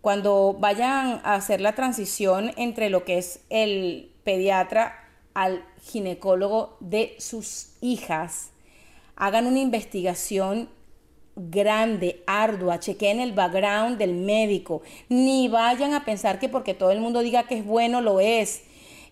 Cuando 0.00 0.56
vayan 0.58 1.20
a 1.24 1.34
hacer 1.34 1.60
la 1.60 1.74
transición 1.74 2.52
entre 2.56 2.90
lo 2.90 3.04
que 3.04 3.18
es 3.18 3.40
el 3.50 4.10
pediatra 4.24 4.94
al 5.34 5.64
ginecólogo 5.82 6.76
de 6.80 7.16
sus 7.18 7.72
hijas, 7.80 8.50
hagan 9.16 9.46
una 9.46 9.58
investigación 9.58 10.68
grande, 11.36 12.22
ardua, 12.26 12.80
chequeen 12.80 13.20
el 13.20 13.32
background 13.32 13.98
del 13.98 14.14
médico, 14.14 14.82
ni 15.08 15.48
vayan 15.48 15.94
a 15.94 16.04
pensar 16.04 16.38
que 16.38 16.48
porque 16.48 16.74
todo 16.74 16.90
el 16.90 17.00
mundo 17.00 17.20
diga 17.20 17.44
que 17.44 17.58
es 17.58 17.64
bueno, 17.64 18.00
lo 18.00 18.20
es. 18.20 18.62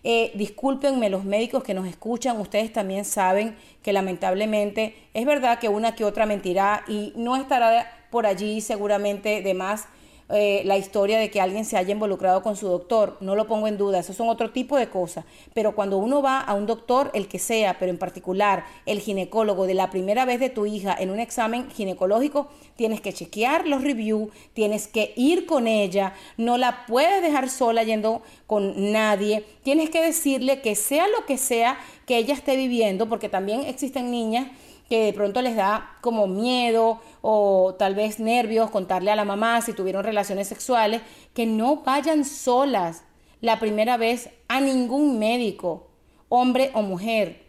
Eh, 0.03 0.31
discúlpenme 0.35 1.09
los 1.09 1.25
médicos 1.25 1.63
que 1.63 1.73
nos 1.73 1.85
escuchan, 1.85 2.39
ustedes 2.39 2.71
también 2.71 3.03
saben 3.03 3.55
que 3.83 3.91
lamentablemente 3.91 4.95
es 5.13 5.25
verdad 5.25 5.59
que 5.59 5.67
una 5.67 5.93
que 5.95 6.05
otra 6.05 6.25
mentirá 6.25 6.83
y 6.87 7.11
no 7.17 7.35
estará 7.35 8.07
por 8.09 8.25
allí 8.25 8.61
seguramente 8.61 9.41
de 9.41 9.53
más 9.53 9.87
eh, 10.31 10.61
la 10.65 10.77
historia 10.77 11.17
de 11.17 11.31
que 11.31 11.41
alguien 11.41 11.65
se 11.65 11.75
haya 11.75 11.91
involucrado 11.91 12.43
con 12.43 12.55
su 12.55 12.67
doctor, 12.67 13.17
no 13.19 13.35
lo 13.35 13.47
pongo 13.47 13.67
en 13.67 13.79
duda, 13.79 13.97
eso 13.97 14.13
son 14.13 14.29
otro 14.29 14.51
tipo 14.51 14.77
de 14.77 14.87
cosas, 14.87 15.25
pero 15.55 15.73
cuando 15.73 15.97
uno 15.97 16.21
va 16.21 16.39
a 16.39 16.53
un 16.53 16.67
doctor, 16.67 17.09
el 17.15 17.27
que 17.27 17.39
sea, 17.39 17.79
pero 17.79 17.91
en 17.91 17.97
particular 17.97 18.63
el 18.85 18.99
ginecólogo 18.99 19.65
de 19.65 19.73
la 19.73 19.89
primera 19.89 20.25
vez 20.25 20.39
de 20.39 20.51
tu 20.51 20.67
hija 20.67 20.95
en 20.99 21.09
un 21.09 21.19
examen 21.19 21.69
ginecológico, 21.71 22.47
tienes 22.75 23.01
que 23.01 23.11
chequear 23.11 23.67
los 23.67 23.83
reviews, 23.83 24.29
tienes 24.53 24.87
que 24.87 25.13
ir 25.15 25.47
con 25.47 25.65
ella, 25.65 26.13
no 26.37 26.57
la 26.57 26.85
puedes 26.85 27.23
dejar 27.23 27.49
sola 27.49 27.83
yendo 27.83 28.21
con 28.45 28.91
nadie, 28.91 29.43
tienes 29.63 29.89
que 29.89 30.01
decirle 30.01 30.61
que 30.61 30.75
sea 30.75 31.07
lo 31.07 31.25
que 31.25 31.39
sea 31.39 31.79
que 32.05 32.17
ella 32.17 32.35
esté 32.35 32.55
viviendo, 32.55 33.09
porque 33.09 33.29
también 33.29 33.61
existen 33.61 34.11
niñas 34.11 34.47
que 34.89 35.05
de 35.05 35.13
pronto 35.13 35.41
les 35.41 35.55
da 35.55 35.97
como 36.01 36.27
miedo 36.27 36.99
o 37.21 37.75
tal 37.77 37.95
vez 37.95 38.19
nervios 38.19 38.71
contarle 38.71 39.11
a 39.11 39.15
la 39.15 39.25
mamá 39.25 39.61
si 39.61 39.73
tuvieron 39.73 40.03
relaciones 40.03 40.47
sexuales, 40.47 41.01
que 41.33 41.45
no 41.45 41.83
vayan 41.83 42.25
solas 42.25 43.03
la 43.39 43.59
primera 43.59 43.97
vez 43.97 44.29
a 44.47 44.59
ningún 44.59 45.19
médico, 45.19 45.87
hombre 46.27 46.71
o 46.73 46.81
mujer, 46.81 47.45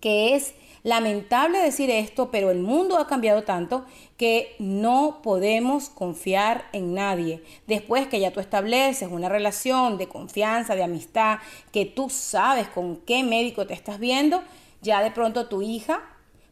que 0.00 0.34
es 0.34 0.54
lamentable 0.82 1.58
decir 1.58 1.90
esto, 1.90 2.30
pero 2.30 2.50
el 2.50 2.60
mundo 2.60 2.98
ha 2.98 3.06
cambiado 3.06 3.42
tanto 3.42 3.84
que 4.16 4.54
no 4.58 5.20
podemos 5.22 5.88
confiar 5.90 6.66
en 6.72 6.94
nadie. 6.94 7.42
Después 7.66 8.06
que 8.06 8.20
ya 8.20 8.32
tú 8.32 8.40
estableces 8.40 9.10
una 9.10 9.28
relación 9.28 9.98
de 9.98 10.08
confianza, 10.08 10.74
de 10.74 10.84
amistad, 10.84 11.38
que 11.72 11.84
tú 11.84 12.08
sabes 12.08 12.68
con 12.68 12.96
qué 12.96 13.22
médico 13.22 13.66
te 13.66 13.74
estás 13.74 13.98
viendo, 13.98 14.42
ya 14.80 15.02
de 15.02 15.10
pronto 15.10 15.48
tu 15.48 15.60
hija 15.60 16.02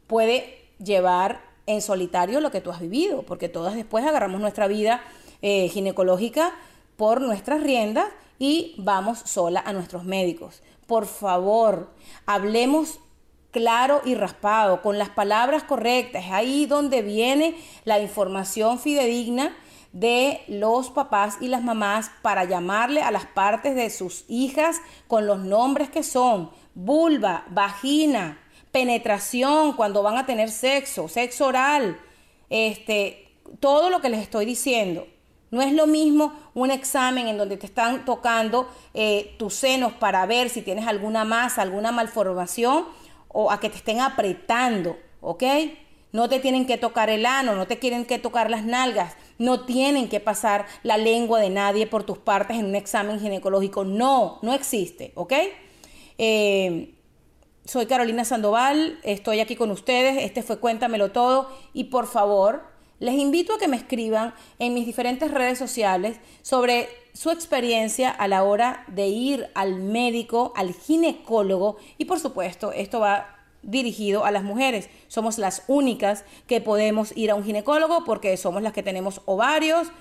puede 0.09 0.59
llevar 0.83 1.41
en 1.67 1.81
solitario 1.83 2.41
lo 2.41 2.51
que 2.51 2.61
tú 2.61 2.73
has 2.73 2.81
vivido, 2.81 3.23
porque 3.23 3.49
todas 3.49 3.77
después 3.77 4.05
agarramos 4.05 4.41
nuestra 4.41 4.67
vida 4.67 5.03
eh, 5.43 5.69
ginecológica 5.69 6.53
por 6.97 7.21
nuestras 7.21 7.63
riendas 7.63 8.07
y 8.39 8.75
vamos 8.79 9.21
sola 9.21 9.63
a 9.65 9.73
nuestros 9.73 10.05
médicos. 10.05 10.63
Por 10.87 11.07
favor, 11.07 11.91
hablemos 12.27 12.99
claro 13.51 14.01
y 14.05 14.15
raspado, 14.15 14.83
con 14.83 14.99
las 14.99 15.11
palabras 15.11 15.63
correctas. 15.63 16.25
Es 16.25 16.33
ahí 16.33 16.67
donde 16.67 17.03
viene 17.03 17.57
la 17.85 18.01
información 18.01 18.79
fidedigna 18.79 19.55
de 19.93 20.41
los 20.49 20.91
papás 20.91 21.39
y 21.41 21.49
las 21.49 21.63
mamás 21.63 22.11
para 22.23 22.45
llamarle 22.45 23.03
a 23.03 23.11
las 23.11 23.27
partes 23.27 23.75
de 23.75 23.91
sus 23.91 24.25
hijas 24.29 24.81
con 25.07 25.27
los 25.27 25.41
nombres 25.41 25.89
que 25.91 26.03
son 26.03 26.51
vulva, 26.75 27.45
vagina, 27.51 28.39
penetración, 28.73 29.73
cuando 29.75 30.03
van 30.03 30.17
a 30.17 30.27
tener 30.27 30.51
sexo, 30.51 31.09
sexo 31.09 31.47
oral, 31.47 31.99
este, 32.51 33.29
todo 33.61 33.91
lo 33.91 34.01
que 34.01 34.09
les 34.09 34.21
estoy 34.21 34.45
diciendo. 34.45 35.07
No 35.51 35.63
es 35.63 35.73
lo 35.73 35.87
mismo 35.87 36.35
un 36.55 36.71
examen 36.71 37.27
en 37.27 37.39
donde 37.39 37.57
te 37.57 37.67
están 37.67 38.05
tocando 38.05 38.69
eh, 38.93 39.35
tus 39.39 39.55
senos 39.55 39.95
para 39.95 40.27
ver 40.27 40.51
si 40.51 40.61
tienes 40.61 40.87
alguna 40.87 41.25
masa, 41.25 41.63
alguna 41.63 41.91
malformación 41.91 42.85
o 43.29 43.51
a 43.51 43.59
que 43.59 43.71
te 43.71 43.77
estén 43.77 44.01
apretando, 44.01 44.99
¿ok? 45.21 45.45
No 46.13 46.29
te 46.29 46.41
tienen 46.41 46.67
que 46.67 46.77
tocar 46.77 47.09
el 47.09 47.25
ano, 47.25 47.55
no 47.55 47.67
te 47.67 47.77
tienen 47.77 48.05
que 48.05 48.19
tocar 48.19 48.51
las 48.51 48.65
nalgas, 48.65 49.17
no 49.39 49.65
tienen 49.65 50.09
que 50.09 50.21
pasar 50.21 50.67
la 50.83 50.99
lengua 50.99 51.41
de 51.41 51.51
nadie 51.51 51.87
por 51.87 52.05
tus 52.05 52.19
partes 52.19 52.59
en 52.59 52.67
un 52.67 52.75
examen 52.75 53.21
ginecológico. 53.21 53.85
No, 53.85 54.39
no 54.43 54.53
existe, 54.53 55.13
¿ok? 55.15 55.33
Eh, 56.19 56.95
soy 57.69 57.85
Carolina 57.85 58.25
Sandoval, 58.25 58.99
estoy 59.03 59.41
aquí 59.41 59.55
con 59.55 59.71
ustedes, 59.71 60.25
este 60.25 60.43
fue 60.43 60.59
Cuéntamelo 60.59 61.13
Todo 61.13 61.51
y 61.75 61.85
por 61.85 62.07
favor, 62.07 62.63
Les 62.99 63.15
invito 63.15 63.55
a 63.55 63.59
que 63.59 63.69
me 63.69 63.77
escriban 63.77 64.35
en 64.59 64.75
mis 64.75 64.85
diferentes 64.85 65.31
redes 65.31 65.57
sociales 65.57 66.19
sobre 66.43 66.89
su 67.13 67.31
experiencia 67.31 68.11
a 68.11 68.27
la 68.27 68.43
hora 68.43 68.85
de 68.89 69.07
ir 69.07 69.51
al 69.55 69.77
médico, 69.77 70.53
al 70.57 70.75
ginecólogo 70.75 71.77
y 71.97 72.07
por 72.07 72.19
supuesto 72.19 72.73
esto 72.73 72.99
va 72.99 73.37
dirigido 73.63 74.25
a 74.25 74.33
las 74.33 74.43
mujeres. 74.43 74.89
Somos 75.07 75.39
las 75.39 75.63
únicas 75.69 76.25
que 76.49 76.61
podemos 76.61 77.17
ir 77.17 77.31
a 77.31 77.37
un 77.37 77.45
ginecólogo 77.45 78.05
porque 78.05 78.37
somos 78.37 78.63
las 78.63 78.73
que 78.73 78.83
tenemos 78.83 79.21
ovarios, 79.27 79.93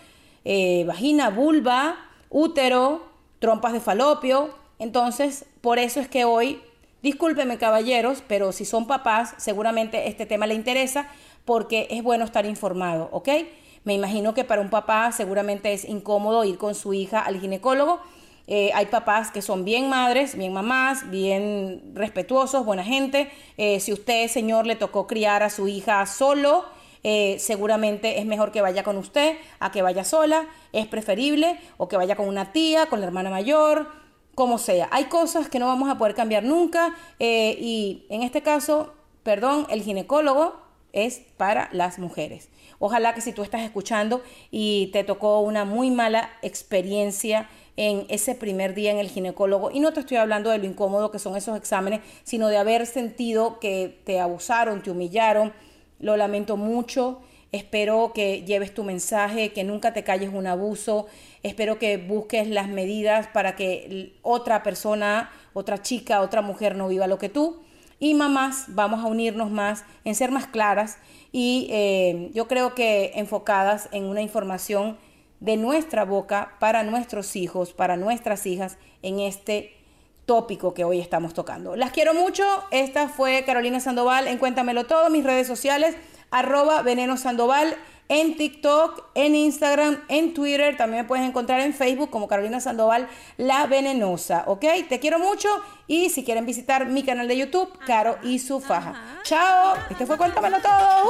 eh, 0.43 0.83
vagina, 0.87 1.29
vulva, 1.29 1.97
útero, 2.31 3.03
trompas 3.37 3.73
de 3.73 3.79
falopio. 3.79 4.55
Entonces, 4.79 5.45
por 5.61 5.77
eso 5.77 5.99
es 5.99 6.07
que 6.07 6.25
hoy, 6.25 6.61
discúlpeme 7.01 7.57
caballeros, 7.57 8.23
pero 8.27 8.51
si 8.51 8.65
son 8.65 8.87
papás, 8.87 9.33
seguramente 9.37 10.07
este 10.07 10.25
tema 10.25 10.47
le 10.47 10.53
interesa 10.53 11.07
porque 11.45 11.87
es 11.89 12.03
bueno 12.03 12.25
estar 12.25 12.45
informado, 12.45 13.09
¿ok? 13.11 13.29
Me 13.83 13.93
imagino 13.93 14.33
que 14.33 14.43
para 14.43 14.61
un 14.61 14.69
papá 14.69 15.11
seguramente 15.13 15.71
es 15.71 15.85
incómodo 15.85 16.43
ir 16.43 16.57
con 16.57 16.75
su 16.75 16.93
hija 16.93 17.21
al 17.21 17.39
ginecólogo. 17.39 18.01
Eh, 18.45 18.71
hay 18.73 18.87
papás 18.87 19.31
que 19.31 19.41
son 19.41 19.63
bien 19.63 19.89
madres, 19.89 20.37
bien 20.37 20.51
mamás, 20.53 21.09
bien 21.09 21.91
respetuosos, 21.93 22.65
buena 22.65 22.83
gente. 22.83 23.29
Eh, 23.57 23.79
si 23.79 23.93
usted, 23.93 24.27
señor, 24.27 24.65
le 24.65 24.75
tocó 24.75 25.07
criar 25.07 25.43
a 25.43 25.49
su 25.49 25.67
hija 25.67 26.05
solo, 26.05 26.65
eh, 27.03 27.37
seguramente 27.39 28.19
es 28.19 28.25
mejor 28.25 28.51
que 28.51 28.61
vaya 28.61 28.83
con 28.83 28.97
usted 28.97 29.37
a 29.59 29.71
que 29.71 29.81
vaya 29.81 30.03
sola. 30.03 30.47
Es 30.73 30.87
preferible 30.87 31.59
o 31.77 31.87
que 31.87 31.95
vaya 31.95 32.15
con 32.15 32.27
una 32.27 32.51
tía, 32.51 32.87
con 32.87 32.99
la 32.99 33.07
hermana 33.07 33.29
mayor, 33.29 33.89
como 34.37 34.59
sea. 34.59 34.87
Hay 34.91 35.05
cosas 35.05 35.49
que 35.49 35.57
no 35.57 35.65
vamos 35.65 35.89
a 35.89 35.97
poder 35.97 36.13
cambiar 36.13 36.43
nunca 36.43 36.95
y 37.17 38.05
en 38.09 38.21
este 38.21 38.43
caso, 38.43 38.93
perdón, 39.23 39.65
el 39.71 39.81
ginecólogo 39.81 40.55
es 40.93 41.21
para 41.37 41.69
las 41.71 41.97
mujeres. 41.97 42.49
Ojalá 42.77 43.15
que 43.15 43.21
si 43.21 43.33
tú 43.33 43.41
estás 43.41 43.61
escuchando 43.63 44.21
y 44.51 44.91
te 44.93 45.03
tocó 45.03 45.39
una 45.39 45.65
muy 45.65 45.89
mala 45.89 46.29
experiencia 46.43 47.49
en 47.77 48.05
ese 48.09 48.35
primer 48.35 48.75
día 48.75 48.91
en 48.91 48.99
el 48.99 49.09
ginecólogo, 49.09 49.71
y 49.71 49.79
no 49.79 49.91
te 49.91 50.01
estoy 50.01 50.17
hablando 50.17 50.51
de 50.51 50.59
lo 50.59 50.65
incómodo 50.65 51.09
que 51.09 51.17
son 51.17 51.35
esos 51.35 51.57
exámenes, 51.57 52.01
sino 52.23 52.47
de 52.49 52.57
haber 52.57 52.85
sentido 52.85 53.59
que 53.59 54.01
te 54.05 54.19
abusaron, 54.19 54.83
te 54.83 54.91
humillaron, 54.91 55.51
lo 55.99 56.15
lamento 56.15 56.57
mucho. 56.57 57.21
Espero 57.51 58.11
que 58.13 58.43
lleves 58.43 58.73
tu 58.73 58.83
mensaje, 58.83 59.53
que 59.53 59.63
nunca 59.63 59.93
te 59.93 60.03
calles 60.03 60.29
un 60.31 60.45
abuso. 60.45 61.07
Espero 61.43 61.79
que 61.79 61.97
busques 61.97 62.47
las 62.47 62.67
medidas 62.67 63.27
para 63.27 63.55
que 63.55 64.13
otra 64.21 64.63
persona, 64.63 65.31
otra 65.53 65.81
chica, 65.81 66.21
otra 66.21 66.41
mujer 66.41 66.75
no 66.75 66.87
viva 66.87 67.07
lo 67.07 67.17
que 67.17 67.29
tú. 67.29 67.61
Y 67.99 68.13
mamás, 68.13 68.65
vamos 68.67 69.03
a 69.03 69.07
unirnos 69.07 69.49
más 69.49 69.83
en 70.03 70.13
ser 70.13 70.31
más 70.31 70.47
claras 70.47 70.99
y 71.31 71.67
eh, 71.71 72.29
yo 72.33 72.47
creo 72.47 72.75
que 72.75 73.11
enfocadas 73.15 73.89
en 73.91 74.03
una 74.05 74.21
información 74.21 74.97
de 75.39 75.57
nuestra 75.57 76.05
boca 76.05 76.55
para 76.59 76.83
nuestros 76.83 77.35
hijos, 77.35 77.73
para 77.73 77.97
nuestras 77.97 78.45
hijas 78.45 78.77
en 79.01 79.19
este 79.19 79.73
tópico 80.25 80.73
que 80.73 80.83
hoy 80.83 80.99
estamos 80.99 81.33
tocando. 81.33 81.75
Las 81.75 81.91
quiero 81.91 82.13
mucho. 82.13 82.43
Esta 82.71 83.07
fue 83.07 83.43
Carolina 83.45 83.79
Sandoval 83.79 84.27
en 84.27 84.37
Cuéntamelo 84.37 84.85
Todo, 84.85 85.09
mis 85.09 85.23
redes 85.23 85.47
sociales, 85.47 85.95
arroba 86.31 86.81
Veneno 86.81 87.17
Sandoval 87.17 87.75
en 88.09 88.37
TikTok, 88.37 89.05
en 89.15 89.35
Instagram, 89.35 90.03
en 90.07 90.33
Twitter. 90.33 90.77
También 90.77 91.03
me 91.03 91.07
puedes 91.07 91.27
encontrar 91.27 91.61
en 91.61 91.73
Facebook 91.73 92.09
como 92.09 92.27
Carolina 92.27 92.59
Sandoval, 92.59 93.07
la 93.37 93.67
venenosa. 93.67 94.43
¿Ok? 94.47 94.65
Te 94.89 94.99
quiero 94.99 95.19
mucho 95.19 95.49
y 95.87 96.09
si 96.09 96.23
quieren 96.23 96.45
visitar 96.45 96.85
mi 96.85 97.03
canal 97.03 97.27
de 97.27 97.37
YouTube, 97.37 97.69
Caro 97.85 98.17
y 98.23 98.39
su 98.39 98.59
faja. 98.59 99.21
Chao. 99.23 99.75
Este 99.89 100.05
fue 100.05 100.17
Cuéntamelo 100.17 100.57
todo. 100.59 101.03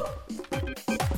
¡Uh! 0.00 1.13